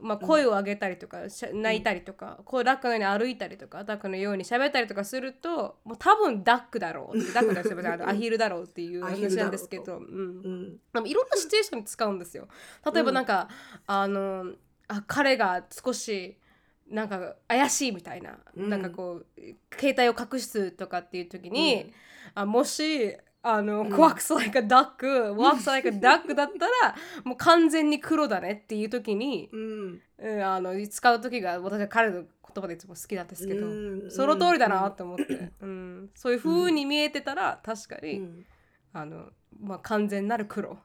[0.00, 1.18] まあ、声を上げたりとか
[1.52, 10.02] 泣いたりとか、こうダックのように歩いたりとかダックのように喋ったりとかするともう多分ダックだろう ダックですいませんアヒルだろうっていう話なんですけど、うん。
[10.02, 10.80] うん。
[10.92, 12.48] でもいろんなシチュエーションに使うんですよ。
[12.92, 13.48] 例えばなんか、
[13.86, 14.52] あの
[14.88, 16.38] あ彼が少し
[16.88, 18.70] なんか怪しいみたいな、うん。
[18.70, 19.40] なんかこう
[19.78, 21.92] 携帯を隠すとかっていう時に、
[22.34, 23.94] あもしあの、うん。
[23.94, 24.96] quacks like a duck
[25.34, 26.94] walks like a duck だったら
[27.24, 30.02] もう完全に黒だねっていう時に、うん。
[30.18, 32.28] うん、あの使う時が私は彼の言
[32.62, 33.70] 葉でいつも好きなんですけど、う
[34.06, 34.10] ん。
[34.10, 36.10] その通りだなと思って、うん。
[36.14, 38.46] そういう風に見えてたら確かに、うん。
[38.92, 40.78] あのまあ、完全なる黒。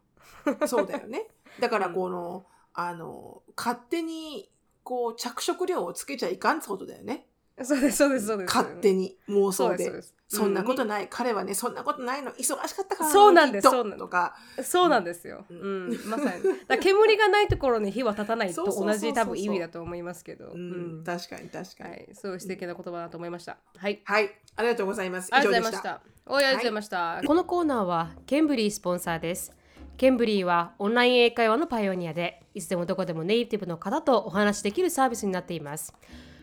[0.67, 1.27] そうだよね。
[1.59, 2.45] だからこの、
[2.87, 4.49] あの、勝手に、
[4.83, 7.25] こう、着色料をつけちゃいかんってことだよね。
[7.63, 8.55] そうですそうですそうです。
[8.55, 9.77] 勝手に妄想で。
[9.77, 10.15] そそうです。
[10.29, 15.43] そんなことうない、彼はね、そんなことないの、忙しかったからそうなんですそうなんですとか、そうなんですよ。
[15.49, 16.79] ううんん、まさに。
[16.79, 20.49] 煙がないところに火は立たないと同じ多分意味だと思いますけど。
[20.49, 21.89] ううんん、確かに確かに。
[21.89, 23.57] はい、そう素敵な言葉だと思いました。
[23.75, 24.01] はい。
[24.05, 25.29] はい、ありがとうございます。
[25.33, 25.63] ありがとう。
[25.63, 26.01] ございましたた。
[26.27, 27.21] おありがとうございました。
[27.25, 29.51] このコーナーはケンブリースポンサーです。
[29.99, 35.93] ケンブリーはオンライン英会話のパイオニアで、いつでもどこでもネイティブの方とお話しできるサービスになっています。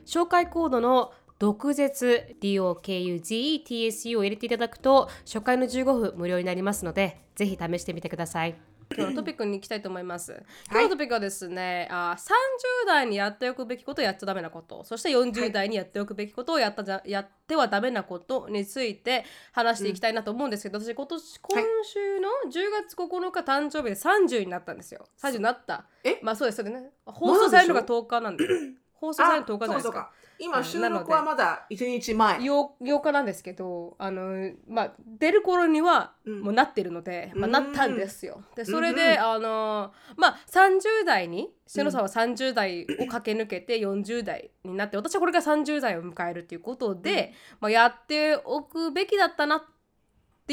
[0.04, 8.54] 紹介コードの毒舌 DOKUZETSU を入れていただくと初回の15分無料になりますのでぜひ試してみてください。
[8.94, 10.42] 今日のトピックに行きたいと思います。
[10.70, 25.07] 今日のトピックはですね、あ30代にやっておくべきことやっちゃダメなこと、そして40代にやっておくべきことをやったじゃ、やってはダメなことについて話していきたいなと思うんですけど、私今年今週の10月9日誕生日で30になったんですよ。
[25.22, 25.87] 30になった。
[26.05, 26.18] え？
[26.22, 26.91] まあそうですそれね。
[27.05, 28.47] 放送されるのが10日なんで
[28.95, 32.39] 放送されるの10日じゃないですか今、うん収録はまだ1日前。
[32.39, 36.41] 8, 8日なんですけどあの、まあ、出る頃にはうん。
[36.43, 37.53] もうなってるので、まあ、うん。
[37.53, 38.43] なったんですよ。
[38.55, 49.76] でそれで、うんあのまあ30代にしのさんは30代を駆け抜けて40代になって私はこれから30代を迎えるということで、まあ、やっておくべきだったなって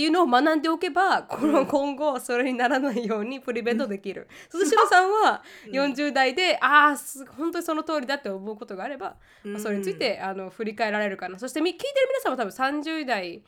[0.01, 4.27] いうのを学んでおけばこの今後それにならないようにプリベントできる。
[4.49, 5.13] そしてしのさん。
[5.13, 11.39] は40代で、ああす本当にその通りだって思うことがあれば、まあ、それについてあの振り返られるかな。
[11.39, 13.43] そしてみ聞いてる皆さんも多分30代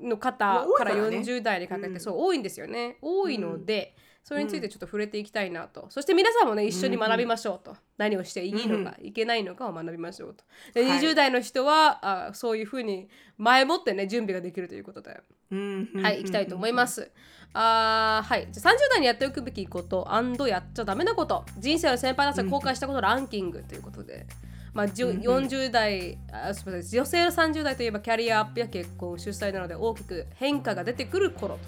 [0.00, 2.00] の方かかららね40代にかけて、うん。
[2.00, 2.96] そう多いんですよね。
[3.02, 5.86] 多いので、それについてちょっと触れていきたいなと。
[5.90, 10.44] そして皆さんもね一緒に学びましょうと、何をしていいのか、いけないのかを学びましょうと。
[10.74, 11.00] で、はい。
[11.00, 13.08] 20代の人はあそういうふうに
[13.38, 16.86] 前もってね準備ができるということで、うんはい、いきたいと思いま。
[16.86, 17.10] す。
[17.52, 20.06] あーはい、じゃあ30代にやっておくべきこと
[20.46, 21.44] やっちゃダメなこと。
[21.58, 24.26] 人生の先輩たちが後悔したことランキングということで、
[24.72, 25.22] まあ、じゅうんうん。
[25.22, 27.00] 40代あすみません。
[27.00, 31.60] 女性の30代といえばキャリアアップや結婚出産などで大きく変化が出てくる頃と。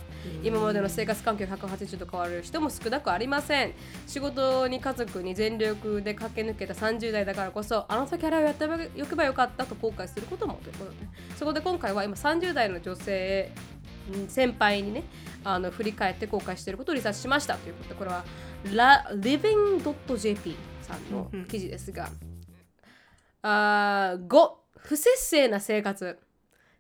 [0.45, 3.75] 今までの生活環境180度変わる人も少なくありません。
[4.07, 8.65] 仕事に家族に全力で駆け抜けた30代だからこそあの時キャリアをやって
[9.03, 10.97] おけばよかったと後悔することもということで。
[11.37, 13.51] そこで今回は今30代の女性
[14.13, 15.05] うん先輩にね
[15.45, 18.25] あの振り返って後悔していることをリサーチしましたということでこれは
[18.65, 22.09] living.jp さんの記事ですが、
[23.43, 26.18] あー5不節制な生活。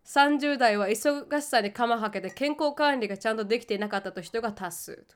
[0.04, 5.06] 30代は忙しさにかまはけて健康管理がちゃんとできていなかったと人が多数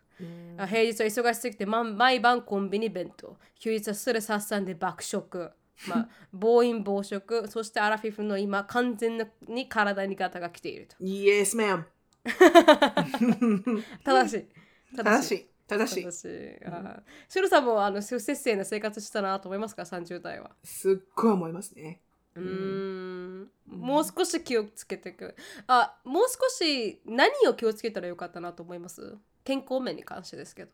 [0.69, 3.37] 平日は忙しすぎてま毎晩コンビニ弁当。
[3.59, 5.51] 休日はストレス発散で爆食、
[5.89, 7.49] まあ、 暴飲暴食。
[7.49, 9.19] そしてアラフィフの今完全
[9.49, 10.97] に体にガタが来ていると。
[11.01, 11.85] Yes, ma'am.
[14.05, 14.97] 正しい。
[14.97, 15.56] 正しい。
[15.69, 16.05] 正しい。
[16.05, 16.13] 正。
[16.13, 16.65] しい。
[16.65, 17.03] あー。
[17.29, 20.51] シュルさんもあの不節制な生活したなと思いますか？30代は。
[20.65, 22.01] すっごい思いますね。
[22.35, 23.51] うーん。
[23.67, 25.35] もう少し気をつけていく。
[25.67, 29.17] あもう少し何を気をつけたらよかったなと思います？
[29.45, 30.71] 健康面に関してですけど。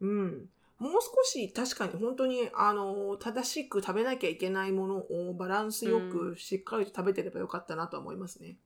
[0.00, 0.48] うん。
[0.78, 8.56] もう少し確かに本当にあの正しく食べなきゃいけないものをバランスよくしっかりと食べてればよかったなとは思いますね。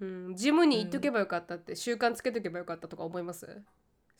[0.00, 3.62] うん、ジムに行っとけばよかったって、習慣つけとけばよかったとか思います？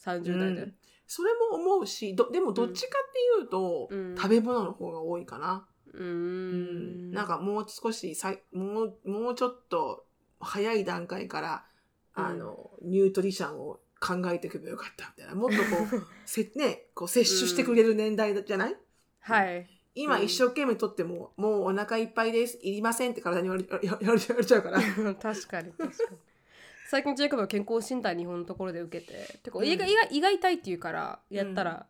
[0.05, 0.75] 30代で、うん。
[1.07, 4.17] それも思うしどでもどっちかっていうと、うん。
[4.17, 5.67] 食べ物の方が多いかな。
[5.93, 7.11] うーん。
[7.13, 10.07] なんかもう少しさいもうもうちょっと
[10.41, 11.65] 早い段階から
[12.15, 15.35] あの、ニュートリションを考えていけばよかったみたいな。
[15.35, 18.77] もっとこう せ、ね、こう摂取してくれる年代じゃない、
[19.21, 19.59] はい。
[19.59, 19.67] うん。
[19.95, 22.59] 今一生懸命とっても、もうお腹いっぱいです。
[22.63, 24.81] いりませんって体に言われちゃうから。
[25.17, 26.19] 確かに確かに
[26.93, 29.67] 最近ジェイコブは健康診断日本のところで受けててかうん。
[29.67, 31.87] 胃が胃が胃が痛いっていうからやったら、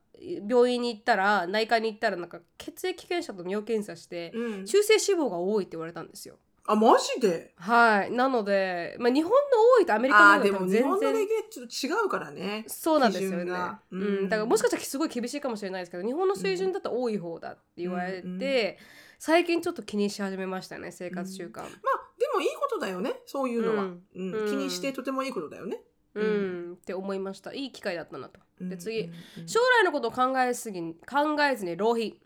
[0.48, 4.64] 病院に行ったら内科に行ったらなんか血液検査と尿検査して、うん。
[4.64, 6.36] 中性脂肪が多いって言われたんですよ。
[6.68, 7.52] あマジで？
[7.56, 8.12] はい。
[8.12, 9.36] なので、まあ、日本の
[9.76, 13.36] 多いとアメリカの多いと全も日本のレ然ギュちょっと違うからねそうなんですよね。
[13.38, 13.80] 基準が。
[13.90, 14.24] ううん。
[14.26, 18.76] ん、だからもしかしたらすごい厳しいかもしれないですけど日本の水準だと多い方だって言われて、うんうん
[19.24, 21.60] 最近ちょっと気にし始めましたね生活習慣。
[21.60, 21.70] まあで
[22.32, 24.32] もいいことだよねそういうのは、ううん。
[24.32, 24.48] うん。
[24.48, 25.78] 気にしてとてもいいことだよね、
[26.14, 27.52] うん、って思いました。
[27.52, 28.40] いい機会だったなと。
[28.60, 29.06] で次、うん。
[29.06, 29.14] うん。
[29.42, 32.18] うん将来のことを考えすぎ考えずに浪費。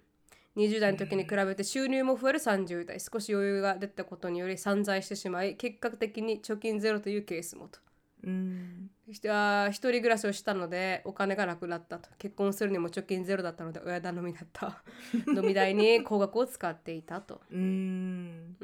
[0.56, 2.98] 20代の時に比べて収入も増える30代。
[2.98, 7.78] 少し余裕が出たことにより散財してしまい結果的に貯金ゼロというケースもと。
[8.24, 8.90] うん。
[9.08, 9.20] 一
[9.70, 12.08] 人暮らしをしたのでお金がなくなったと。
[12.18, 14.82] 結婚するにも貯金ゼロだったので親頼みだった。
[15.28, 17.42] 飲み代に高額を使っていたと。
[17.50, 18.56] うん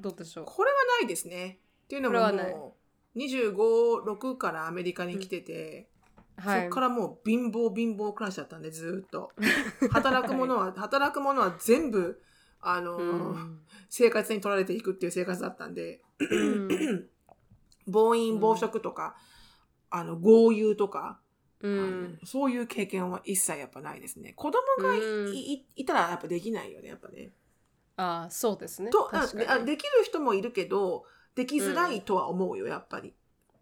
[0.00, 0.44] どうでしょう？
[0.46, 1.58] これはないですね。
[1.84, 2.76] っていうのもも
[3.14, 5.88] う256からアメリカに来てて、
[6.36, 6.62] はい。
[6.62, 9.32] そこからもう貧乏貧乏暮らしだったんでずーっと。
[9.90, 12.22] 働くものは働くものは全部
[12.60, 13.60] あの、うん。
[13.88, 16.02] 生活に取られていくっていう生活だったんで。
[16.18, 17.08] うん。
[17.86, 19.16] 暴飲暴食とか、
[19.90, 21.20] あの豪遊とか、
[21.60, 24.34] うあんのそういう経験は一切やっぱないですね。
[24.36, 25.34] 子供がい,うん。
[25.34, 27.32] い、いいたらやっぱできないよねやっぱね
[27.98, 28.90] あーそうですね。
[28.90, 29.26] とあ
[29.58, 33.12] できる人もいるけどできづらいとは思うよやっぱり、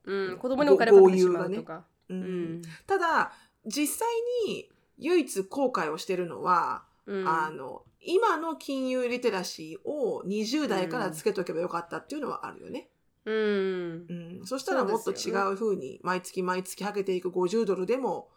[0.04, 2.22] うん、子供にお金かけてしまうとか、ううん。
[2.58, 2.62] ん。
[2.86, 3.32] ただ
[3.64, 4.08] 実際
[4.46, 7.28] に唯一後悔をしてるのは、うん。
[7.28, 12.90] あの今の金融リテラシーを20代からつけとけばよかったっていうのはあるよね、
[13.24, 13.34] うん。
[13.34, 14.46] うん。
[14.46, 18.28] そしたらもっと違う風に毎月毎月はけていく50ドルでも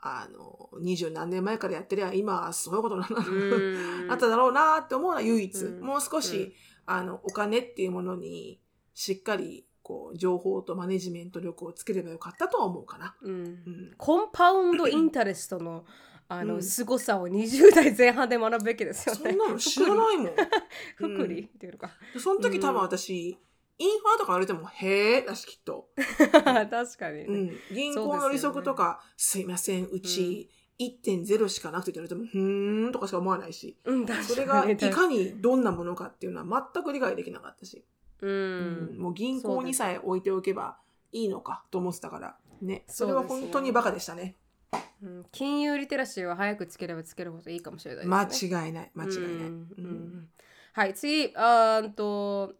[0.00, 3.02] あの二十何年前からやってりゃ今はすごいことに
[4.06, 5.84] なっただろうなって思うのは唯一、うん。
[5.84, 6.52] もう少し、うん。
[6.86, 8.60] あのお金っていうものに
[8.94, 13.16] しっかりこう情報とマネジメント力をつければよかったとは思うかな。
[13.22, 13.34] うん。
[13.34, 15.84] うん、コンパウンドインタレストの
[16.30, 16.62] あの、うん。
[16.62, 19.30] 凄さを20代前半で学ぶべきですよね。
[19.30, 20.30] そんなの知らないもん。
[20.96, 21.90] 福利っていうのか。
[22.14, 23.36] でその時多分私、
[23.78, 25.88] インファとか言われても、へえだしきっと。
[25.96, 30.50] 確かに、うん、銀行の利息とか、すいません、うち
[30.80, 37.84] 1.0しかなくて言われても、ふーんとかしか思わないし、うん、それがいかにどんなものかっていうのは全く理解できなかったし、
[38.20, 38.96] ううん。
[38.96, 38.98] ん。
[38.98, 40.78] もう銀行にさえ置いておけば
[41.12, 44.36] いいのかと思ってたから、ね、それは本当にバカでしたね。
[45.02, 45.26] うん。
[45.32, 48.28] 金融リテラシーは早くつければつけるほどいいかもしれないね。
[48.40, 49.24] 違いない、間違いない。
[49.24, 49.68] うん。
[49.70, 50.28] ううんん。
[50.72, 52.54] はい、次、あーんと、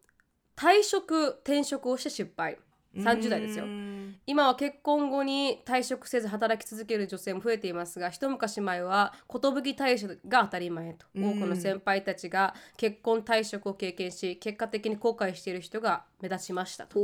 [0.59, 2.59] 退職、転職をして失敗。
[2.97, 3.65] 30代ですよ。
[3.65, 11.07] うん今は結婚後に退職せず働き続ける女性も増えていますが一昔前は寿退職が当たり前と。
[11.15, 11.31] うん。
[11.31, 16.99] 多くの先輩たちが結婚退職を経験し結果的に後悔している人が目立ちましたと。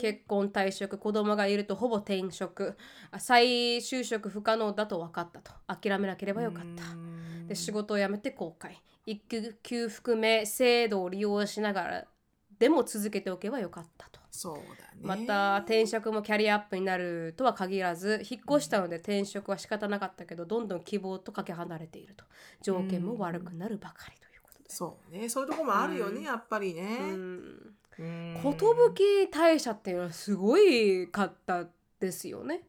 [0.00, 2.76] 結婚退職子供がいるとほぼ転職。
[3.12, 5.52] あ再就職不可能だと分かったと。
[5.66, 6.90] 諦めなければよかった。
[6.92, 7.46] うん。
[7.46, 8.70] で仕事を辞めて後悔。
[9.06, 12.04] 育休含め制度を利用しながら
[12.60, 15.00] でも続けておけばよかったとそうだね。
[15.02, 22.24] また転職もキャリアアップになるとは限らず引っ越したので転職は仕方なかったけどどんどん希望とかけ離れていると
[22.62, 24.76] 条件も悪くなるばかりということです。
[24.76, 26.98] そうね、そういうとこもあるよね、うんやっぱりね。
[27.00, 31.66] うんうん寿退社っていうのはすごいかった
[31.98, 32.62] ですよね。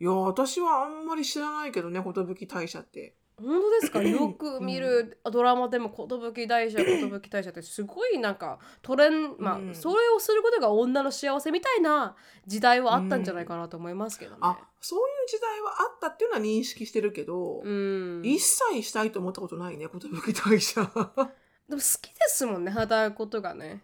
[0.00, 2.10] いや、私はあんまり知らないけどね、寿
[2.46, 3.14] 退社って。
[3.42, 4.02] 本当ですか？
[4.02, 6.04] よく見るドラマでも寿
[6.44, 9.74] 退社寿退社ってすごいなんかトレンまあ、うん。
[9.74, 12.16] それをすることが女の幸せみたいな
[12.46, 14.38] 時代はあったんじゃないかなと思いますけどね。
[14.40, 20.82] あ、そういう時代はあったっていうのは認識してるけど、うん、一切したいと思ったことないね、寿退社。
[21.68, 23.82] でも好きですもんね働くことがね。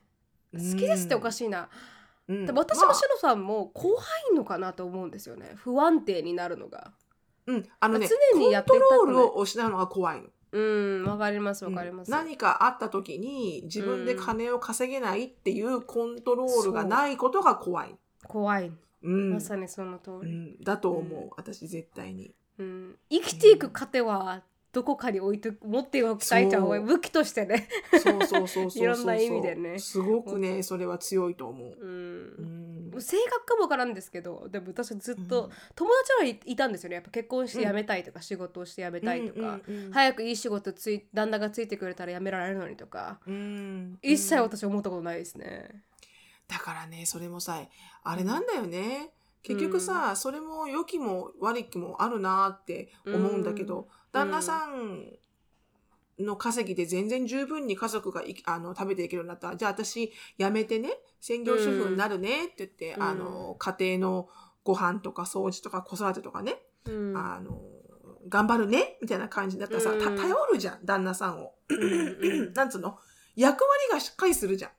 [0.53, 1.33] 好きですっておかい。
[1.33, 1.69] しいな、
[2.27, 2.47] うん。
[2.47, 4.01] でも私もしのさんも怖
[4.33, 5.53] いのかなと思うんですよね。
[5.57, 6.93] 不安定になるのが
[7.49, 10.29] うん、あのね、常にやってコントロールを失うのが怖いの。
[10.51, 17.97] うんわかりますわかります、うん何かあった時に自分で金を稼げないっていうコントロールがないことが怖い。
[18.25, 18.71] 怖い、
[19.03, 19.35] うん。
[19.35, 21.31] まさにその通り、うん、だと思う、うん。
[21.37, 22.35] 私絶対に。
[22.59, 24.43] うん、生きていく糧は
[24.73, 26.83] どこかに置いて持っておきたいと思う。
[26.83, 28.03] 武器としてね、そう。
[28.03, 28.83] そうそうそうそう。
[28.85, 29.79] いろんな意味でね。
[29.79, 31.77] すごくね、それは強いと思う。
[31.81, 31.89] うん。
[31.89, 32.68] うん
[33.01, 35.51] 性格かもわからんですけどでも私ずっと、うん。
[35.75, 36.95] 友達はいいたんですよね。
[36.95, 39.93] やっぱ結婚して辞めたいとか、仕事をして辞めたいとか、うんうんうん。
[39.93, 43.99] 早くいい仕事つい旦那がついてくれたら辞められるのにとかうん。
[44.03, 45.83] 一切私思ったことないですね。
[46.49, 47.61] だからね、それもさ、
[48.03, 49.11] あれなんだよね。
[49.43, 53.87] 結局さ、それも良きも悪きもあるなって思うんだけど、うん。
[54.13, 55.07] 旦那さん
[56.19, 59.51] の稼ぎで全然十分に家族がいあの食べていけるようになった。
[59.51, 60.91] ら、じゃあ私辞めてね、
[61.21, 63.03] 専業主婦になるねって言って、うん。
[63.03, 64.29] あの、家庭の
[64.65, 66.57] ご飯とか掃除とか子育てとかね、
[66.87, 67.17] うん。
[67.17, 67.61] あの、
[68.29, 70.17] 頑張るねみたいな感じだったらさ、たうん。
[70.17, 71.55] 頼るじゃん、旦那さんを。
[72.55, 72.99] なんつうの？
[73.37, 74.71] 役割がしっかりするじゃん。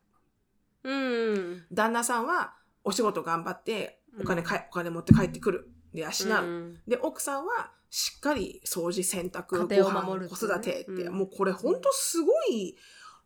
[0.83, 1.65] うん。
[1.71, 5.71] 旦那さんはお仕事頑張ってお金か、お金持って帰ってくる。
[5.93, 6.43] で、養う。
[6.43, 6.79] うん。
[6.87, 12.75] で、奥さんはしっかり掃除、洗濯、家庭を守る子育てって、うんもうこれほんとすごい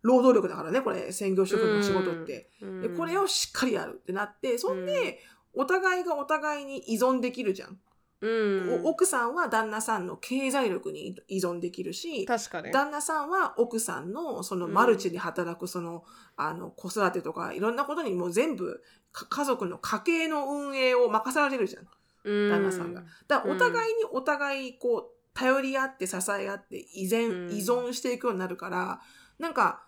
[0.01, 2.49] 労働力だからね、これ、専業主婦の仕事って。
[2.61, 5.19] うんで、これをしっかりやるってなって、そんで、
[5.53, 7.79] お互いがお互いに依存できるじゃん。
[8.21, 12.71] うんお奥さんは旦那さんの経済力に依存できるし、確かに。
[12.71, 16.05] 旦那さんは奥さんのそのマルチに働くその、
[16.37, 21.87] あの子育てとかいろんなことにもう全部か家族の家計の運営を任せられるじゃん。
[22.23, 23.03] うん旦那さんが。
[23.27, 27.51] だからお互いにお互いこう頼り合って支え合って依然、うん。
[27.51, 29.01] 依存していくようになるから、
[29.39, 29.83] なんか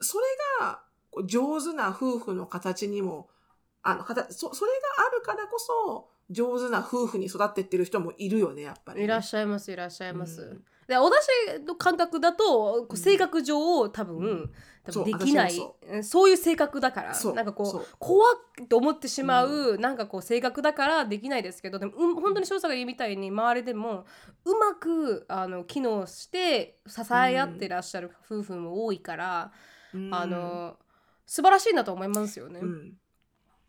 [0.00, 0.24] それ
[0.60, 0.82] が
[1.24, 3.28] 上手な夫婦の形にも、
[3.82, 10.42] あの、そそれがあるからこそ上手な夫婦に育ってってる人もいるよね、やっぱりね、いらっしゃいますいらっしゃいます。
[10.42, 10.64] うん。
[10.88, 11.26] で私
[11.66, 14.52] の感覚だと性格上多分、うん。
[14.84, 15.52] 多分できない
[16.02, 16.30] そう。
[16.30, 17.82] いう性格だからなんかこそう。
[17.82, 24.04] う怖っと思ってしまう、なんかこう性格だからできないですけどでも、うん、本当に翔さんが言うみたいに周りでも
[24.44, 29.52] うまくあの機能して支え合ってらっしゃる夫婦も多いから、
[29.94, 30.14] うん。
[30.14, 30.76] あの
[31.26, 32.60] 素晴らしいなと思いますよね。
[32.60, 32.92] うん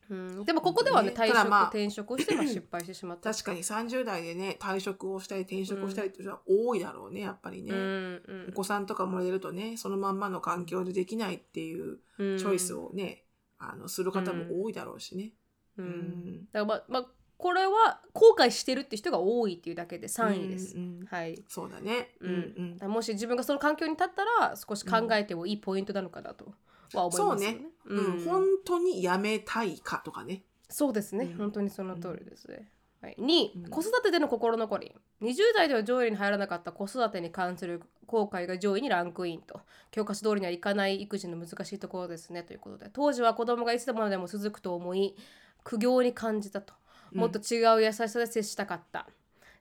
[0.09, 0.45] うん。
[0.45, 3.31] でもここではねね退職、まあ転職をしてまあ失敗してしまった。
[3.31, 8.47] 確かに30代でね退職をしたり転職をしたりっていう人は多いだろうねやっぱりね、うんうん。
[8.49, 12.37] お子さんとかもらえるとねそのまんまの環境でできないっていううん。
[12.37, 13.25] チョイスをね、
[13.59, 15.33] あのする方も多いだろうしね。
[15.77, 15.89] ううん。
[15.89, 17.05] んだからまあ、まあ、
[17.37, 20.75] これは後悔してるって人が多いっていうだけで3位です。
[20.75, 21.43] うんうんはい。
[21.47, 22.15] そうだね。
[22.19, 22.33] ううん
[22.63, 22.73] ん。
[22.73, 26.53] だからもし自分がその環境に立ったら少し考えてもいいポイントなのかなと
[26.93, 27.57] は思いそうますよね。
[27.59, 27.65] ね。
[27.85, 30.43] うん、本当にやめたいかとかね。
[30.69, 31.37] そうですね、うん。
[31.37, 32.71] 本当にその通りですね。
[33.01, 34.95] はい、2、うん子育てでの心残り。
[35.21, 39.61] 20代では上位に入らなかった子育てに関する後悔が上位にランクインと。
[39.91, 42.89] 教科書通りにはいかない育児の難しいところですねということで。
[42.91, 45.15] 当時は子供がいつまでも続くと思い
[45.63, 46.73] 苦行に感じたと。
[47.13, 49.07] もっと違う優しさで接したかった、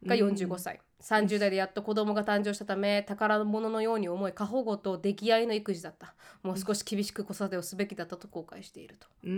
[0.05, 9.07] が45歳30代でやっと子供が誕生したため宝物のように思い過保護と出来合いの育児だったもう少し厳しく子育てをすべきだったと後悔していると。
[9.24, 9.34] うーん。
[9.34, 9.36] う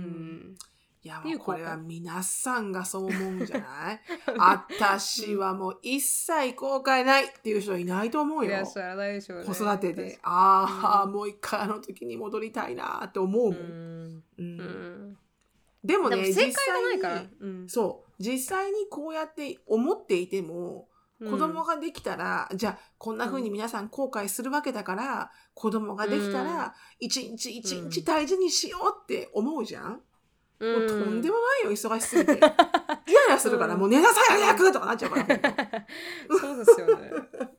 [0.00, 0.56] ん
[1.02, 4.00] いや、これは皆さんがそう思うんじゃない？
[4.36, 8.66] 私はもう一切後悔ないっていう人はいないと思うよいらっ。
[8.70, 9.46] しゃらないでしょうね。
[9.46, 10.18] 子育てで。
[10.22, 13.54] ああ、もう一回あの時に戻りたいなって思うもん。
[13.56, 14.22] うん。
[14.38, 15.18] うんうん。
[15.82, 17.30] でもね、でも正解がないから実際に。
[17.40, 18.22] うんそう。
[18.22, 20.89] 実際にこうやって思っていても、
[21.28, 30.00] 子供ができたら、じゃあこんな風に皆さん後悔するわけだから、子供ができたら、一日一日大事にしようって思うじゃん、
[30.60, 32.32] うん、もうとんでもないよ、忙しすぎて。
[32.38, 32.48] イラ
[33.26, 35.26] イラするから、もう寝なさい早くとかなっちゃうから。
[36.40, 37.12] そうですよね。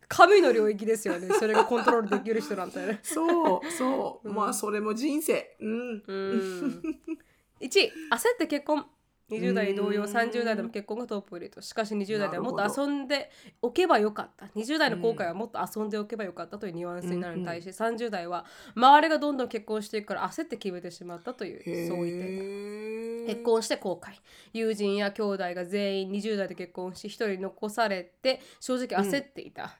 [0.07, 1.29] 神の領域ですよね。
[1.37, 2.99] それがコントロールできる人なんてね。
[3.03, 4.27] そう、そう。
[4.27, 5.55] うんまあ、それも人生。
[5.59, 6.03] うん。
[6.07, 6.81] うん。
[7.59, 8.85] 1焦って結婚。
[9.31, 10.09] 20代同様うん。
[10.09, 14.45] 30代でも結婚がトップリートしかし20代ではもっと遊んでおけばよかった。
[14.47, 24.11] 20代の後悔はもっと遊んでおけばよかったというニュアンスになるに対し、30代は周りがどんどん結婚していくから焦って決めてしまったというそういう結婚して後悔。
[24.53, 29.77] 友人や兄弟が全員20代で結婚し一人残されて正直焦っていた、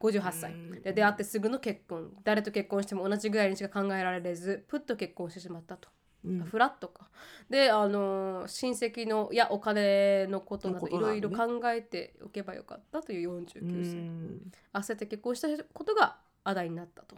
[0.00, 0.52] 58歳。
[0.52, 0.82] うん。
[0.82, 2.12] で出会ってすぐの結婚。
[2.24, 5.88] 誰と結婚しても同じぐらいにしか考えられずプッと結婚してしまったと、
[6.24, 6.40] うん。
[6.40, 7.08] フラットか。
[7.50, 17.16] であのー親戚のやお金のことなどいろいろ考えておけばよかったという49歳、うん焦って結婚したことがあだになったと、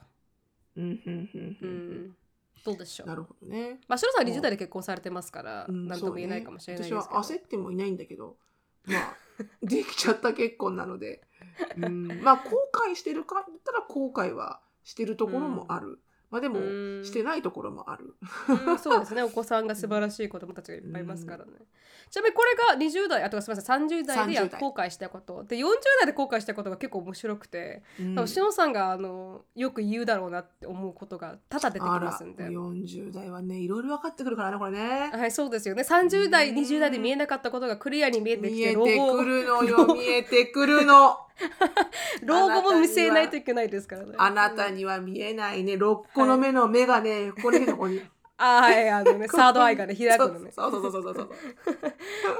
[0.77, 2.07] うんうんうんううん。
[2.07, 2.17] ん、
[2.65, 3.07] どうでしょう。
[3.07, 3.81] なるほどね。
[3.89, 8.37] まあ、シロさんは20代で結婚されてますから、うん何とも言えないかもしれないですけど、ね、私は焦ってもいないんだけど、
[8.87, 9.17] まあ、
[9.63, 11.23] できちゃった結婚なので、
[11.77, 12.51] うん、まあ、後
[12.89, 16.01] 悔してるかって言ったら後悔はしてるところもある。
[16.35, 16.62] まあでも、う
[17.01, 17.05] ん。
[17.05, 18.16] してないところもある。
[18.49, 19.22] うんそうですね。
[19.22, 21.53] お子さんが素晴らしい子供たちがいっぱいいますからね、
[22.11, 24.61] ちなみにこれが20代あとすみません30代でや30代。
[24.61, 25.45] 後悔したこと。
[25.45, 25.66] で40
[26.01, 28.26] 代で後悔したことが結構面白くて、うん。
[28.26, 32.49] しのさんがあのよく言うだろうなって思うことが多々出てきますんで。
[32.49, 35.11] 40代はね、いろいろ分かってくるからね、これね。
[35.12, 35.85] はいそうですよね。
[35.85, 41.16] 30代うん20代で見えなかったことがクリアに見えてきて老見えてく後るのよ、見えてくるの。
[42.22, 48.01] 老後も見据えないといけないですからねあなたには見えないね、6個の目の目がね、ここに、ここに。
[48.37, 51.30] あはいあのね サードアイがね開くのねそうそうそうそうそう。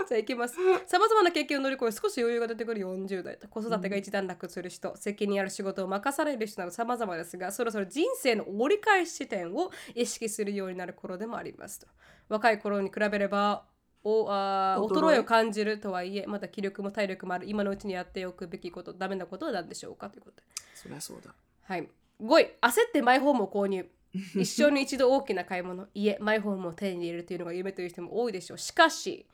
[0.09, 0.57] じゃあいきます。
[0.86, 11.86] さまざまな経験を乗り越え少し余裕が出てくる40代と子育てが一段落する人、責任ある仕事を任される人などさまざまですがそろそろ人生の折り返し地点を意識するようになる頃でもありますと。
[12.28, 13.64] 若い頃に比べれば
[14.05, 15.18] おあー衰え？
[15.18, 17.48] を感じるとはいえまだ気力も体力もある。
[17.48, 20.11] 今のうちにやっておくべきことダメなことは何でしょうか？
[20.11, 20.42] ということで。
[20.74, 21.34] そりゃそうだ。
[21.62, 21.88] はい、
[22.20, 23.88] 5位焦ってマイホームを購入。
[24.36, 25.88] 一生に一度大きな買い物。
[25.94, 28.59] 家マイホームを手に入れるというのが夢という人も多いでしょう。
[28.59, 29.26] しかし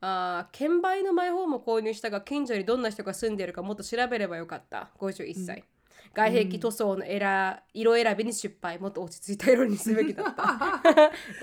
[0.00, 4.90] あー券売のマイホームを購入したが近所にどんな人が住んでいるかもっと調べればよかった。
[5.00, 5.64] 51歳、
[6.14, 8.78] 外壁塗装のエラ色選びに失敗。
[8.78, 10.42] もっと落ち着いた色にすべきだった。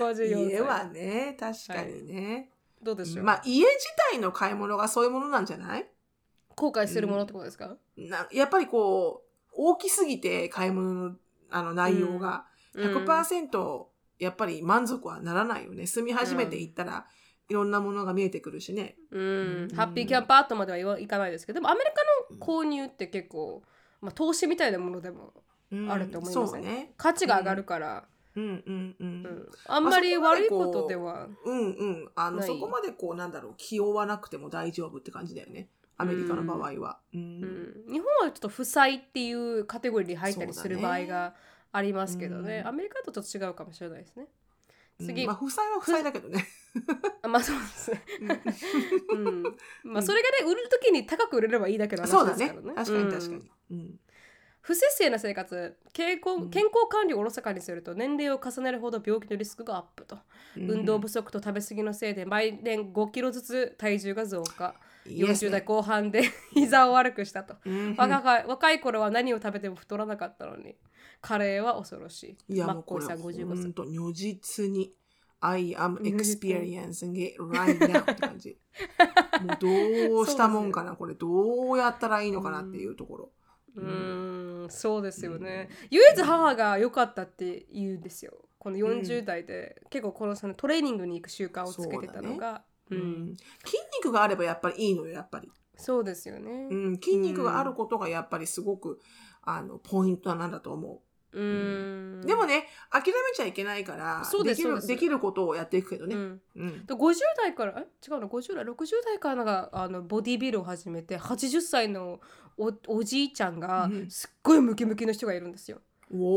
[0.02, 2.50] 54家は歳ね、確かにね。
[2.86, 3.70] どうでしょう、まあ、家自
[4.12, 5.86] 体の買い物がそういうものなんじゃない？
[6.54, 11.16] 後悔するものってことですか、なやっぱりこう、大きすぎて買い物の
[11.50, 13.84] あの内容が100%
[14.18, 15.86] やっぱり満足はならないよね。
[15.86, 17.06] 住み始めていったら、
[17.48, 18.96] いろんなものが見えてくるしね。
[19.10, 19.22] うん。
[19.22, 19.76] うん。
[19.76, 23.62] ハッピーキャンパーとまではいかないですけどでもアメリカの購入って結構、
[24.00, 25.32] まあ、投資みたいなものでも
[25.70, 25.90] うん。
[25.90, 26.92] あると思いますね。
[26.96, 29.48] 価値が上がるから、うんうんううんん。
[29.66, 32.10] あんまり悪いことでは、うんうん。
[32.14, 35.68] あの、そこまでこう、なんだろう、気負わなくても大丈夫って感じだよね。
[35.98, 36.98] アメリカの場合は。
[37.14, 37.46] うんう
[37.88, 41.34] ん日本はちょっと負債っていうカテゴリーに入ったりする場合が
[41.72, 44.26] ありますけどねうんアメリカとちょっと違うかもしれないですね。
[44.98, 46.46] 次、うんまあ、負債は負債だけどね。
[47.22, 48.02] あまあそうですね。
[49.12, 49.42] うん、
[49.84, 52.74] まあそれがね売る時に高く売れればいいだけの話そうだねですからね。。
[52.74, 53.50] 確かに確かうんに。
[53.70, 54.00] うん
[54.66, 56.50] 不節制な生活健康うん。
[56.50, 60.18] 健康管理をおろそかにすると年齢を重ねるほど病気のリスクがアップと、
[60.56, 64.74] 運動不足と食べ過ぎのせいで毎年5キロずつ体重が増加。
[65.06, 67.94] 40代後半で 膝を悪くしたと、うん。
[67.96, 70.74] 若い若い頃は何を食べても太らなかったのに。
[71.20, 72.54] カレーは恐ろしい。
[72.54, 73.62] いやもうこれさん55歳。
[73.62, 74.92] 本当如実に
[75.38, 78.58] I am experiencing it right now って感じ。
[79.46, 81.14] もうどうしたもんかな、これ。
[81.14, 83.32] どうやったらいいのかなっていうところ。
[83.76, 84.70] うーん。
[84.70, 88.32] そうですよね、唯一母が良かったって言うんですよ。
[88.58, 92.64] この40代で、結構このそのトレーニングに行く習慣をつけてたのが。
[92.90, 93.00] う,、うん。
[93.30, 93.36] ん。
[93.64, 96.68] 筋肉があればやっぱりいいのよやっぱり、そうですよね。
[96.70, 98.98] うん、筋肉があることがやっぱりすごく
[99.42, 101.02] あのポイントなんだと思
[101.32, 101.38] う。
[101.38, 102.20] ーん。
[102.24, 106.40] う、でもね諦めちゃいけないからですきるできることをやっていくけどね、うん。
[106.56, 106.86] うん。
[106.86, 107.82] で50代からえ？
[107.82, 112.20] 違うの？50代60代からがあのボディビルを始めて80歳の
[112.56, 114.10] おおじいちゃんがうん。
[114.10, 115.80] すっごいムキムキの人がいるんですよ。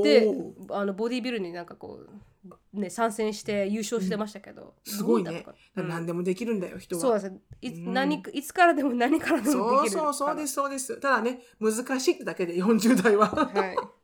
[0.03, 0.28] で
[0.72, 2.03] あのボディビルになんかこ
[2.74, 5.45] う、ね、参戦して優勝してましたけど、すごいね。
[5.76, 7.01] 何でもできるんだよ人は。
[7.01, 7.93] そうですい,、うん。
[7.93, 10.99] 何いつからでも何からでもそうできるそうそうですすそうです。
[10.99, 13.28] ただね難しいってだけで40代は。
[13.28, 13.98] はい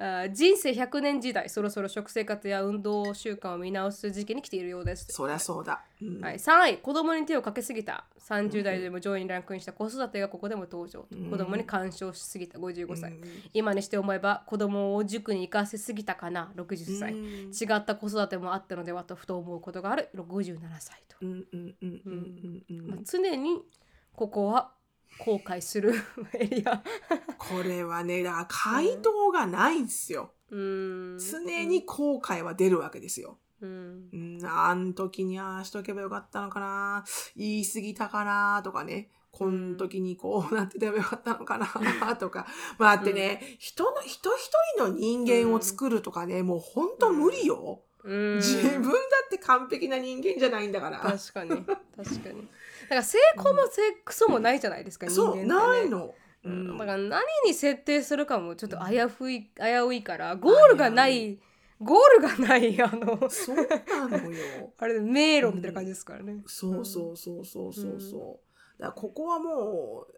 [0.00, 5.06] あ人生100年時代そろそろ食生活や運動習慣を見直す時期に来ているようです。
[5.10, 6.20] そりゃそうだ、うん。
[6.20, 8.04] はい、3位子供に手をかけすぎた。
[8.20, 11.30] 30代でも上位にランクインした子育てがここでも登場、うん。
[11.30, 13.22] 子供に干渉しすぎた55歳、うん。
[13.52, 17.20] 今にして思えば子供を塾に行かせすぎたかな60歳、うん。
[17.50, 21.16] 違った子育てもあったのではとふと思うことがある57歳と、
[22.86, 23.62] まあ、常に
[24.14, 24.70] ここは
[25.18, 25.94] 後悔する
[26.34, 26.82] エリア。
[27.38, 31.18] これはねだから回答がないんですよ、うーん。
[31.18, 34.08] 常に後悔は出るわけですよ、うん。
[34.12, 37.04] うん、あん時にああしとけばよかったのかな。
[37.36, 39.10] 言い過ぎたかなとかね。
[39.30, 42.46] この時にこうなっててばよかったのかなとか。
[42.78, 48.36] まあだってね、人の人一人の人間を作るとかね、もうほんと無理よ、うん。
[48.36, 48.88] 自分だ
[49.26, 50.98] って完璧な人間じゃないんだから。
[50.98, 51.50] 確かに。
[51.50, 52.48] 確かに。
[52.84, 56.74] だから成功も成クソもないじゃないですか、人間っそうてねないの、ううん。
[56.74, 61.38] ん、だから何に設定するかもちょっと危うい危ういからゴールがない
[61.80, 63.56] ゴールがないあのそう
[64.08, 64.72] なのよ。
[64.78, 66.42] あれ迷路みたいな感じですからね。
[66.46, 68.40] そうそうそうそうそうそ
[68.78, 68.82] う。
[68.82, 70.17] だからここはもう、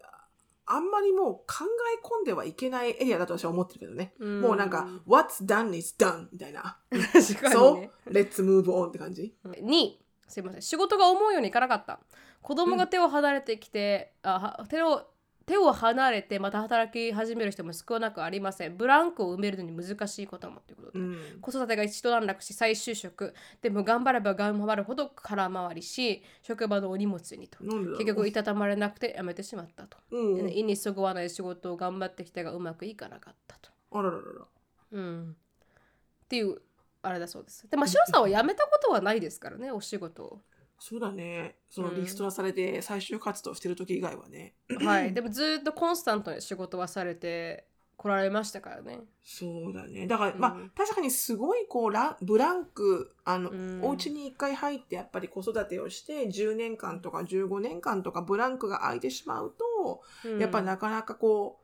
[0.72, 4.14] あんまりもう考え込んではいけないエリアだと私は思ってるけどね。
[4.20, 6.78] うんもうなんか、what's done is done みたいな。
[6.90, 7.30] 確かにね。
[7.50, 11.98] そう、let's move on って感じ？2位すいません仕事が思うようにいかなかった
[12.40, 15.09] 子供が手を離れてきて、あは手を
[15.50, 18.76] 手を離れてまた働き始める人も少なくありません。
[18.76, 21.16] ブランクを埋めるのに難しいこともということで、うん。
[21.40, 23.34] 子育てが一段落し再就職。
[23.60, 27.58] でも頑張れば頑張るほど空回りし職場のお荷物にと。
[27.64, 30.48] 結局いたたまれなくて辞めてしまったと、うん。
[30.50, 34.46] 意にそぐわない仕事を頑張ってきたがうまくいかなかったと、あらららら。
[34.92, 36.62] うん、っていう
[37.02, 37.68] あれだそうです。
[37.68, 40.42] でまあシロさんは辞めたことはないですからねお仕事を
[40.80, 41.56] そうだね。
[41.68, 44.54] そのうんリストラされて最終活動してる時以外はね。
[44.84, 47.66] はい でもずっとコンスタントに仕事はされて
[47.98, 50.06] 来られましたからねそうだね。
[50.06, 59.54] だから、うんまあ、確かにすごいこうラン、ブランク、あの、うんお家に一回入ってやっぱり子育てをして、10年間とか15年間とかブランクが空いてしまう
[59.84, 60.00] と、
[60.38, 61.60] やっぱなかなかこ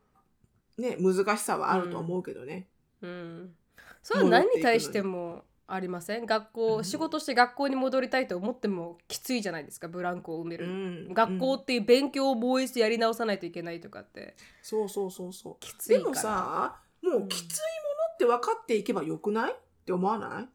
[0.77, 2.69] う、ね、難しさはあると思うけどね。
[3.01, 3.55] うん、
[4.03, 6.27] それは何に対してもありません？
[6.27, 6.85] 学校、うん。
[6.85, 9.89] 仕事して学校に戻りたいと思ってもきついじゃないですか。
[9.89, 11.13] ブランクを埋めうる、ん。
[11.13, 14.37] 学校うんっていう勉強をもう一度やり直さないといけないとかって。
[14.63, 15.57] そうそうそうそう。
[15.61, 19.53] きついでもさ、もうきついものって分かっていけばよくない？
[19.53, 19.55] っ
[19.85, 20.49] て思わない？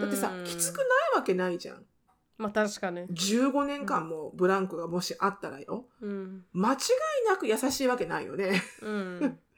[0.00, 0.44] だってさう、ん。
[0.44, 0.86] きつくない
[1.16, 1.84] わけないじゃん。
[2.38, 5.86] まあ確かに、15年間もブランクがもしあったらよ。
[6.00, 6.44] うん。
[6.52, 6.78] 間違い
[7.28, 8.62] なく優しいわけないよね。
[8.80, 9.38] うん、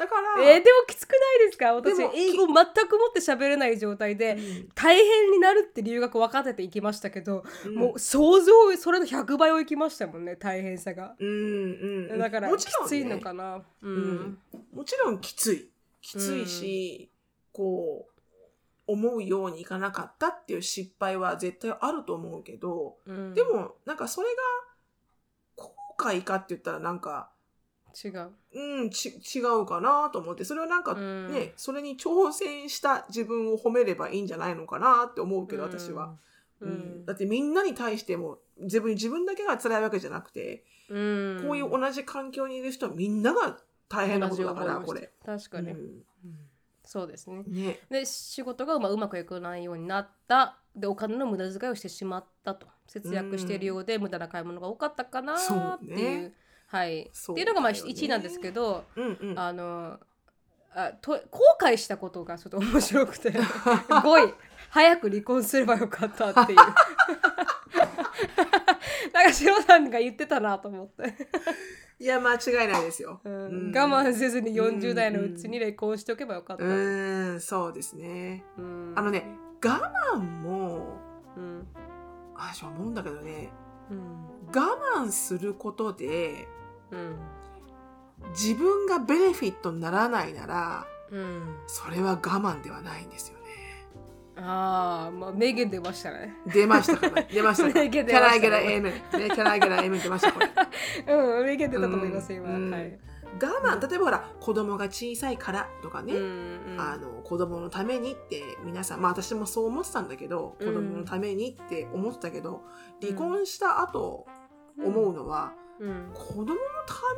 [0.00, 1.74] だから、えーでもきつくないですか？
[1.74, 2.54] 私英語全
[2.88, 4.38] くもって喋れない状態で
[4.74, 7.74] 大変になるって留学分かってて行きましたけど、うん。
[7.74, 13.62] もう想像それの100倍を行きましたもんね大変さが、うんうんうん、だからきもちろん、ね、ついのかな。
[13.82, 14.38] うん、うん。
[14.72, 15.70] もちろんきつい。
[16.00, 17.10] きついし、
[17.52, 18.22] こう
[18.86, 23.34] 思うようにいかなかったっていう失敗は絶対あると思うけど、うん。
[23.34, 24.34] でもなんかそれが
[25.56, 27.30] 後悔かって言ったらなんか
[27.92, 28.30] 違う。
[28.52, 31.32] うんち違うかなと思ってそれをなんかうん。
[31.32, 36.16] ね、それに挑戦した自分を褒めればいいんじゃないのかなって思うけど私は、
[36.60, 37.02] ううん。
[37.02, 41.38] んだってみんなに対しても自分自分だけが辛いわけじゃなくて、うん。
[41.42, 45.10] こういう同じ環境にいる人はみんなが大変なことだからこれ。
[45.24, 46.04] 確かに、うん。
[46.84, 47.44] そうですね。
[47.46, 47.78] ね。
[47.88, 50.58] で仕事がまあうまくいかないようになった。
[50.74, 52.66] でお金の無駄遣いをしてしまったと。
[52.86, 55.48] 節約しているようで、無駄な買い物が多かったかなっていう。
[55.48, 56.34] そうね
[56.70, 59.98] はい、そうっていうのがまあだよね1位なんですけど、うんうん、あの
[60.72, 63.32] あと後悔したことがちょっと面白くて
[63.90, 64.34] 5位
[64.70, 66.58] 早く離婚すればよかったっていう。
[69.12, 71.14] なんか塩さんが言ってたなと思って、
[71.98, 73.20] いや間違いないですよ。
[73.24, 73.32] うん。
[73.32, 73.76] うん。
[73.76, 78.44] 我慢せずに40代のうちに離婚しておけばよかった、うーんそうですね。
[78.56, 78.92] うん。
[78.94, 79.24] あのね
[79.64, 80.98] 我慢も
[81.36, 81.66] うん。
[82.36, 83.50] あ私思うんだけどね。
[83.90, 84.26] うん。
[84.48, 86.46] 我慢することで
[86.92, 87.16] うん。
[88.32, 91.56] 自分がベネフィットにならないならうん。
[91.66, 93.40] それは我慢ではないんですよね。
[94.36, 96.34] ああまあ名言出ましたね。
[96.46, 97.78] 出ましたから出ましたか？
[97.78, 98.46] ら名言出 Can ま I した。
[98.48, 98.82] get ね an amen?
[98.82, 100.02] ね Can I get an amen?
[100.02, 100.48] 出ましたこれ。
[101.08, 102.70] うん名言出たと思います今、うん。
[102.70, 102.98] はい、
[103.42, 106.20] 我慢例えばほら子供が小さいからとかね、うん
[106.72, 106.80] うん。
[106.80, 112.62] あの子供のためにって皆さんまあ私もそう思ってたんだけど子供のためにって思ってたけど、
[113.02, 114.26] 離婚した後
[114.78, 115.60] 思うのは、うん
[116.14, 116.54] 子供のた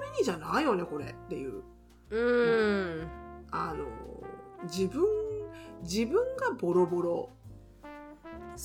[0.01, 1.63] めにじゃないよねこれっていう。
[2.11, 2.21] う
[3.01, 3.09] ん。
[3.51, 3.85] あの
[4.65, 5.03] 自分
[5.83, 7.31] 自分がボロボロ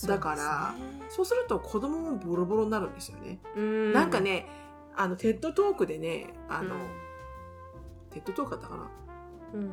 [0.06, 0.76] だから
[1.10, 3.94] そうすると子供もボロボロになるんですよね、うん。
[3.94, 4.46] なんかね
[4.96, 6.76] あの TED Talk でねああの、
[8.12, 8.90] TED Talk だったかな？
[9.54, 9.72] うん。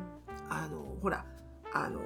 [0.49, 1.23] あのほら
[1.73, 1.99] あの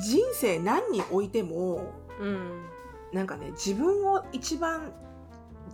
[0.00, 2.64] 人生何においてもうん。
[3.12, 4.92] なんかね自分を一番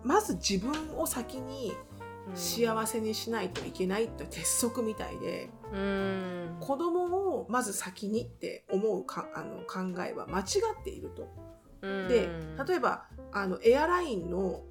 [0.05, 1.73] まず自分を先に
[2.35, 6.57] 幸せにしないといけないって鉄則みたいでうん。
[6.61, 7.05] 子供
[7.37, 10.43] をまず先にって思うかあの考えは間違
[10.81, 11.29] っていると。
[11.83, 12.09] うん。
[12.09, 12.29] で
[12.67, 14.63] 例えばあのエアラインのん。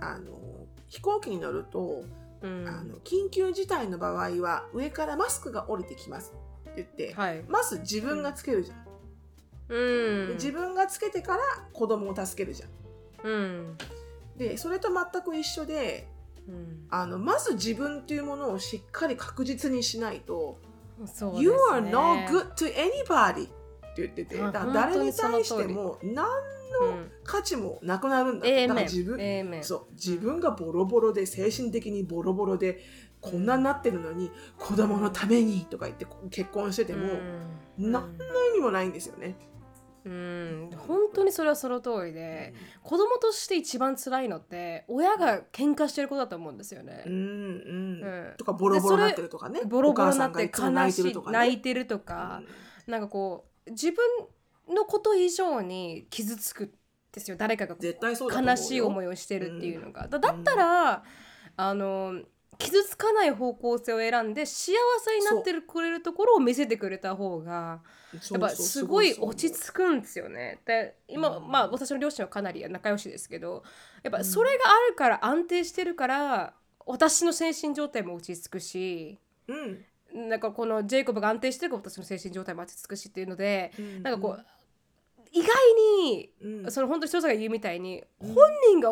[0.00, 2.04] あの飛行機に乗ると
[2.42, 2.68] うん。
[2.68, 6.34] あの緊急事態の場合は上からマスクが降りてきます
[6.70, 7.42] って言って、はい。
[7.48, 8.86] まず自分がつけるじゃん。
[9.68, 10.28] うん。
[10.28, 11.42] で自分がつけてから
[11.72, 12.70] 子供を助けるじゃん。
[13.24, 13.78] うん
[14.36, 16.08] でそれと全く一緒で
[16.48, 16.86] うん。
[16.90, 20.58] あのまず自分っていうものをしっかり確実にしないと
[21.06, 21.42] 「そうですね。
[21.42, 26.26] You are not good to anybody」って言ってて誰に対しても何
[26.82, 27.10] うん。
[27.24, 29.18] 価値もなくなるんだとだから自分
[29.62, 32.80] そう自分がボロボロで精神的にボロボロで
[33.20, 37.06] こんなになってるのに子供のためにとか言って結婚してても
[37.78, 37.90] うん。
[37.90, 39.36] 何の意味もないんですよね。
[39.50, 39.55] うん
[40.06, 47.02] 本当にそれはその通りで子供として一番辛いのって親が喧嘩してることだと思うんですよね。
[47.06, 47.12] うん。
[47.12, 47.20] うん。
[47.20, 48.34] うん。
[48.38, 49.62] とかボロボロになってるとかね。
[49.64, 51.38] ボロボロになって悲しい泣いてるとかね。
[51.38, 52.42] 泣いてるとか、
[52.86, 53.98] なんかこう自分
[54.74, 56.70] のこと以上に傷つくん
[57.12, 57.36] ですよ。
[57.36, 61.04] 誰かが悲しい思いをしてるっていうのが、だだったら、
[61.56, 62.20] あの
[62.58, 64.72] 傷つかない方向性を選んで幸
[65.04, 67.80] せになってるくれるところを見せてくれた方が
[68.30, 70.60] やっぱすごい落ち着くんですよね。
[70.64, 71.50] で今、うん。
[71.50, 73.62] まあ私の両親はかなり仲良しですけど
[74.02, 76.54] やっぱそれがあるから安定してるから
[76.86, 79.84] 私の精神状態も落ち着くしうん。
[80.28, 84.02] なんかこのジェイコブが安定してるから私の精神状態も落ち着くしっていうのでうん。
[84.02, 84.46] なんかこう
[85.32, 85.48] 意外
[86.08, 86.70] にうん。
[86.70, 88.34] その本当に人さんが言うみたいにうん。
[88.34, 88.90] 本人が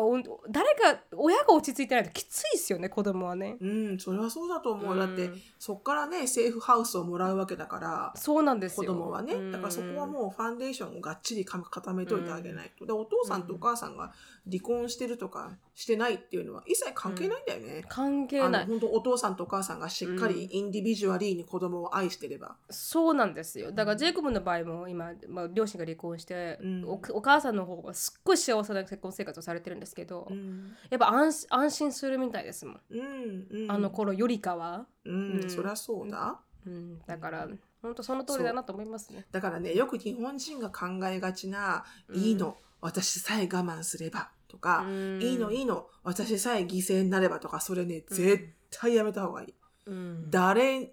[0.49, 3.57] 誰か親が落ち着いてないときついですよね子供はね。
[3.59, 4.97] うん、それはそうだと思う。
[4.97, 8.93] だってうんそっからねセーフハウスをもらうわけだからそうなんですよ。
[8.93, 9.33] 子供はね。
[9.33, 9.51] うん。
[9.51, 14.13] だからそこはもうファンデーションをがっちりか固めといてあげないと、でお父さんとお母さんが
[14.49, 17.83] 離婚してるとかしてないっていうのは一切関係ないんだよね。
[17.89, 18.65] 関係ない。
[18.65, 20.41] 本当お父さんとお母さんがしっかりうん。
[20.51, 23.71] インディビジュアリーに子供を愛してれば、そうなんですよ。
[23.71, 26.85] だからジェイコブの場合も今、まあ、両親が離婚して、うん。
[26.85, 30.75] おお母さんの方はすっごい幸せな結婚生活をされてるんですけど、うん。
[30.89, 35.49] やっぱ安安心するみたいですもん、うんうん、あの頃よりかは、うん、うん。
[35.49, 36.39] そりゃそうだ。
[36.67, 37.47] うん、だから
[37.81, 39.25] 本当その通りだなと思いますね。
[39.31, 42.15] だからねよく日本人が考えがちな「うん。
[42.15, 42.57] いいの。
[42.81, 49.53] 私さえ我慢すれば」とか、うんいいのいいの私さえ犠牲になればとかそれね絶対やめた方がいい。
[49.87, 50.89] うん誰ん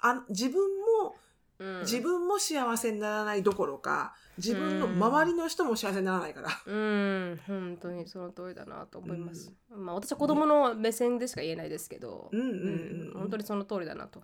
[0.00, 0.60] あ自分
[1.02, 1.16] も
[1.58, 6.48] うん自分も幸せにならないどころか自分の周りの人も幸せにならないから。
[6.66, 9.52] うん、本当にその通りだなと思います。
[9.70, 14.22] まあ私は子供の目線でしか言えないですけど、うんうんうん本当にその通りだなと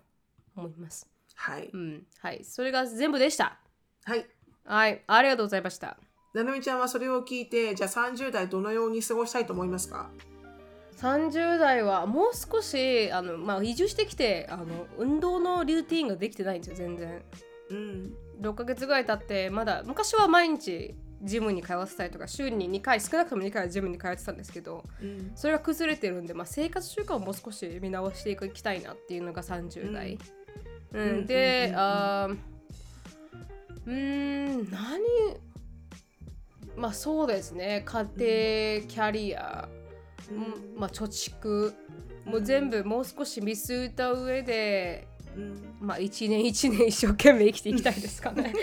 [0.55, 1.07] 思います。
[1.35, 3.59] はい、うん、はい、それが全部でした。
[4.03, 4.25] はい。
[4.65, 5.97] はい、ありがとうございました。
[6.33, 10.09] ななみちゃんはそれを聞いてじゃあ30代どのように過ごしたいと思いますか
[10.97, 17.21] ？30代はもう少しあの、まあ、移住してきてあの運動のルーティンができてないんですよ全然。
[17.69, 18.13] うん。
[18.41, 25.31] 6ヶ月ぐらい経ってまだ昔は毎日ジムに通わせたりとか週に2回少なくとも2回はジムに通ってたんですけどうん。
[25.35, 30.17] それが崩れてるんで、まあ、生活習慣をもう少し見直していきたいなっていうのが30代、
[30.93, 31.01] うん。
[31.01, 31.25] うん。
[31.27, 32.37] で、あー
[33.85, 35.01] うーん何
[36.75, 39.67] まあそうですね家庭キャリア、
[40.31, 41.73] うんまあ、貯蓄
[42.25, 48.53] もう全部もう少し見据えた上で、うんまあ、一年一年一生懸命生きていきたいですかね。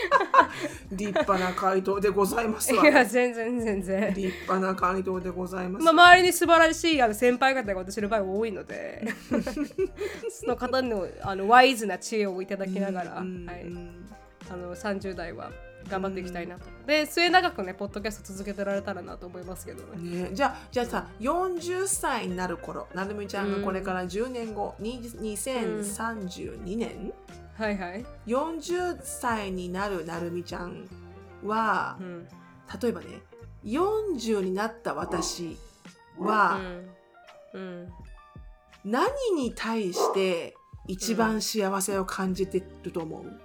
[0.90, 2.86] 立派な回答でございますいわ。
[2.86, 4.14] や全然全然。
[4.14, 5.84] 立派な回答でございます。
[5.84, 9.06] まあ、周りに素晴らしいあの先輩方が私の場合多いので
[10.30, 14.06] その方のあのワイズな知恵をいただきながら、うんはい、うん
[14.50, 15.52] あの30代は
[15.90, 16.64] 頑張っていきたいなと。
[16.86, 20.22] で末永くねポッドキャスト続けてられたらなと思いますけどね。
[20.22, 27.12] ね、じゃあじゃあさ40歳になる頃なるみちゃんがこれから10年後、に2032年、
[27.58, 28.06] はいはい。
[28.26, 30.88] 40歳になるなるみちゃん
[31.44, 32.28] はう、ん。
[32.80, 33.06] 例えばね
[33.64, 35.58] 40になった私
[36.18, 36.60] は、
[37.52, 37.88] うん。
[38.84, 40.54] 何に対して
[40.86, 43.40] 一番幸せを感じてると思う？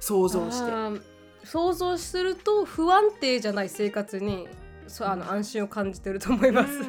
[0.00, 1.10] 想像して。
[1.44, 4.46] 想像すると不安定じゃない生活に
[4.86, 6.82] そうあの安心を感じてると思います。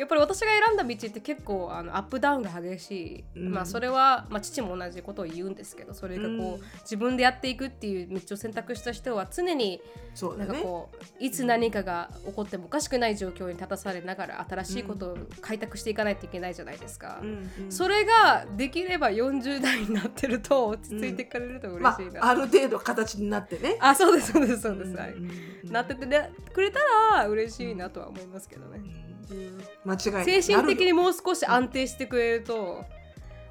[0.00, 9.80] うんうんうんうんうんやっぱり私が選んだ道って結構あのアップダウンが激しい、うんまあそれは、まあ、父も同じことを言うんですけどそれがこう、うん自分でやっていくっていう道を選択した人は常に
[10.38, 10.54] なんか。
[10.54, 17.20] こういつ何かが起こってもおかしくない状況に立たされながら新しいことを開拓していかないといけないじゃないですか。
[17.22, 22.24] うんうんそれができれば40代になってると落ち着いていかれると嬉ましいな。
[22.24, 23.76] あ、ある程度形になってね。
[23.80, 25.30] あそうですそうですそうです、はいうんうん
[25.70, 26.80] なってて、ね、くれた
[27.14, 29.09] ら嬉しいなとは思いますけどね。
[29.30, 29.36] うん。
[29.36, 32.84] うん間違い精神的にもう少し安定してくれると、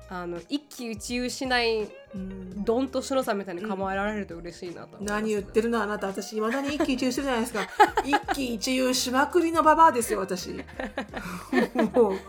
[0.10, 2.64] あの一喜一憂しないうん。
[2.64, 6.08] ドンとしのさんみたいに構えられると嬉しいなと何言ってるのあなた。
[6.08, 7.68] 私いまだに一喜一憂してるじゃないですか。
[8.04, 10.52] 一喜一憂しまくりのババアですよ私。
[10.52, 12.20] もう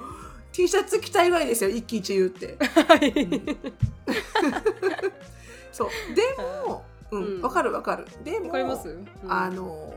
[0.52, 2.58] T シャツ着たいぐらいですよ一喜一憂って。
[5.72, 5.88] そう。
[6.14, 7.42] でもうんうん。
[7.42, 8.06] わ、かるわかる。
[8.24, 9.06] でもわかります、うん。
[9.26, 9.92] あの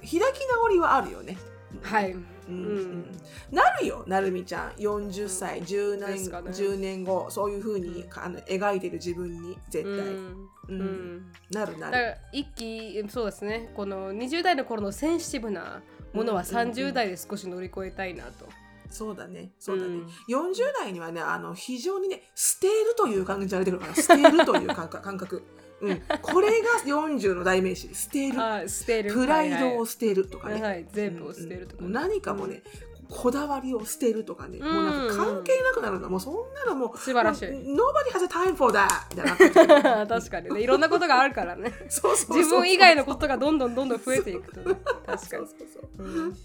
[0.00, 1.36] 開き直りはあるよね。
[1.82, 2.16] はい、
[2.48, 3.06] うんうん。
[3.50, 4.70] なるよなるみちゃん。
[4.72, 6.50] 40歳10年ですかね。
[6.50, 10.48] 10年後そういうふうにあの描いてる自分に絶対、うん。
[10.68, 11.16] ううん。
[11.16, 11.92] んなるなる。
[11.92, 13.70] だから一気そうですね。
[13.74, 15.82] この20代の頃のセンシティブな
[16.12, 16.70] ものはうんうんうん。
[16.70, 18.46] 30代で少し乗り越えたいなと、
[18.90, 20.06] そうだねそうだね、うん。
[20.06, 25.42] 40代にはねあの非常にね捨てるという感じが出てるから捨てるという感覚感覚、
[25.80, 27.94] うん、これが40の代名詞。
[27.94, 28.40] 捨てる。
[28.40, 29.12] あ捨てる。
[29.12, 32.62] プライドはを捨てるとかね、いはい、はい、全部を捨てるとか、うん何かもね
[33.10, 37.48] こだわりを捨てるとかね、もうなんか関係なくなるのもうそんなのもう素晴らしい。
[37.48, 40.60] Nobody has a time for that みたいな感じ 確かにね。
[40.60, 41.72] いろんなことがあるからね。
[41.88, 44.78] そうそうそう自分以外のことがどんどんどんどん増えていくとね。
[45.06, 45.46] 確かに。
[45.46, 46.36] そうそうそううん。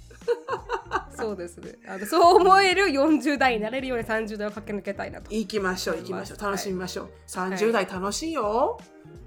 [1.18, 1.78] そうですね。
[1.86, 5.34] あのそう思える40代になれるように30代を駆け抜けたいなと。
[5.34, 6.38] 行きましょう行きましょう。
[6.38, 8.80] はい楽しみましょう、30代楽しいよ、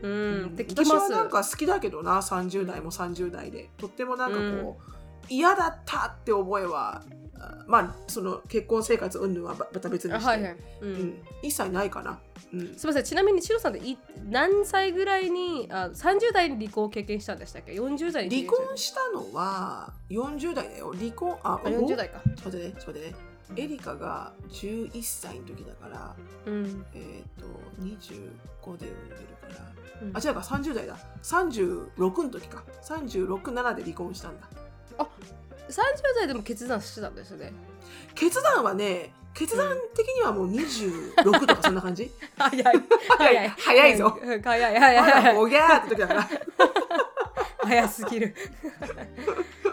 [0.03, 1.13] うんって聞き私ます。
[1.13, 3.71] はなんか好きだけどな30代も30代で。
[3.77, 7.03] とってもなんかこう、嫌だったって覚えは
[7.39, 10.93] あまあその結婚生活云々はばまた別にして、あはいはい、ううん。
[11.09, 12.19] ん、一切ないかな、
[12.53, 13.05] うん、すみません。
[13.05, 20.95] ちなみにシロさんってい何歳ぐらいにあ30代に離婚を経験したんでしたっけ？40代に離婚したのは40代だよ。
[20.97, 22.21] 離婚ああ40代か。
[22.37, 23.17] ちょっと待ってねちょっと待ってね
[23.55, 26.17] エリカが11歳の時だから
[26.47, 26.85] うん。
[26.95, 27.47] えっ、と
[27.81, 29.73] 25で産んでるから。
[30.03, 30.17] うん。
[30.17, 30.99] あ違うか30代だ。
[31.23, 32.65] 36の時か。
[32.83, 34.49] 367で離婚したんだ。
[35.69, 35.73] 30
[36.17, 37.53] 代でも決断してたんですね。
[38.15, 41.15] 決断はね決断的にはもう26
[41.47, 42.11] とかそんな感じ？
[42.39, 42.83] 早い。
[43.19, 43.49] 早い。
[43.51, 43.97] 早い。
[43.97, 44.81] ぞうん早い。
[44.81, 45.13] 早い。
[45.13, 45.37] 早い。
[45.37, 46.29] おぎゃーって時だから。
[47.67, 48.35] 早すぎる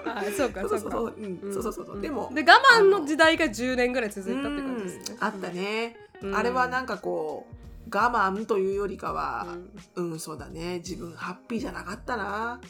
[0.06, 1.40] あ そうかそうそかそうん。
[1.44, 1.54] うん。
[1.54, 1.86] そうそうそう。
[1.86, 2.02] そう、ん。
[2.02, 5.18] でもで我慢の時代が10年ぐらい続いたって感じですね。
[5.18, 5.24] うん。
[5.24, 9.48] あったね、うんあれはなんかこう我慢というよりかうは
[10.02, 10.12] ん。
[10.12, 10.78] うん、そうだね。
[10.78, 12.62] 自分ハッピーじゃなかったな。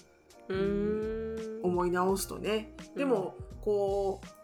[0.50, 1.64] うーん。
[1.64, 2.76] 思い直すとね。
[2.96, 4.43] でも、こう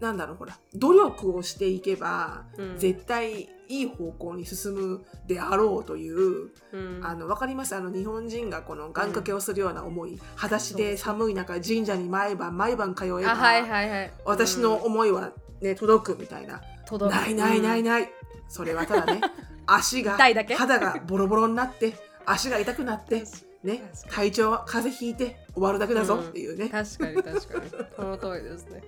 [0.00, 2.78] なんだろうほら努力をしていけば、うん。
[2.78, 7.00] 絶対いい方向に進むであろうという、うん。
[7.02, 7.74] あの分かります？
[7.74, 14.12] あの日本人がこの願掛けをするような思い、裸足で寒い中神社に毎晩毎晩通えば、あはいはいはい。
[14.24, 14.82] 私のうん。
[14.84, 16.60] 思いは、ね、届くみたいな、
[17.08, 18.10] ないないないうんない、
[18.48, 19.20] それはただね
[19.66, 20.16] 足が
[20.56, 21.94] 肌がボロボロになって
[22.24, 23.24] 足が痛くなって
[23.66, 24.12] ね確かに。
[24.12, 26.20] 体調は風邪ひいて終わるだけだぞうん。
[26.20, 27.70] っていうね、確かに確かに。
[27.96, 28.82] その通りですね。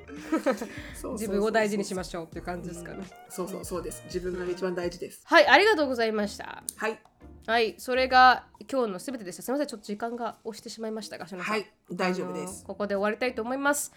[1.12, 3.05] 自分を大事にしましょうっていう感じですかね。
[3.29, 4.03] そうそうそうです。
[4.07, 5.22] 自分が一番大事です。
[5.24, 6.62] はいありがとうございました。
[6.76, 6.99] はい
[7.49, 13.90] はいそれが今日のすべてでしたすみませんちょっと時間が押してしまいましたがはい大丈夫ですここで終わりたいと思います。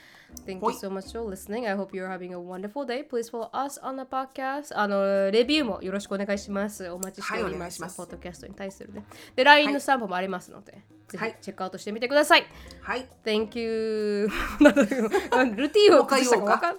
[0.48, 1.70] Thank you はい so much for listening.
[1.70, 3.06] I hope you're having a wonderful day.
[3.06, 4.74] Please follow us on the podcast.
[4.74, 6.90] あの、レビューもよろしくお願いします。
[6.90, 7.82] お待ちしております。
[7.82, 9.04] はいポッドキャストに対するね。
[9.36, 12.46] で、LINE のスタンプもありますので、ぜはいひチェックアウトしてみてください。
[12.82, 14.30] はい Thank you.
[14.62, 16.78] ルーティンを崩したかわかん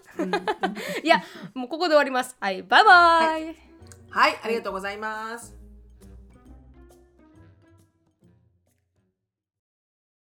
[1.05, 2.35] いや、もうここで終わります。
[2.41, 3.57] はい、バイバイ。
[4.09, 5.62] はいありがとうございます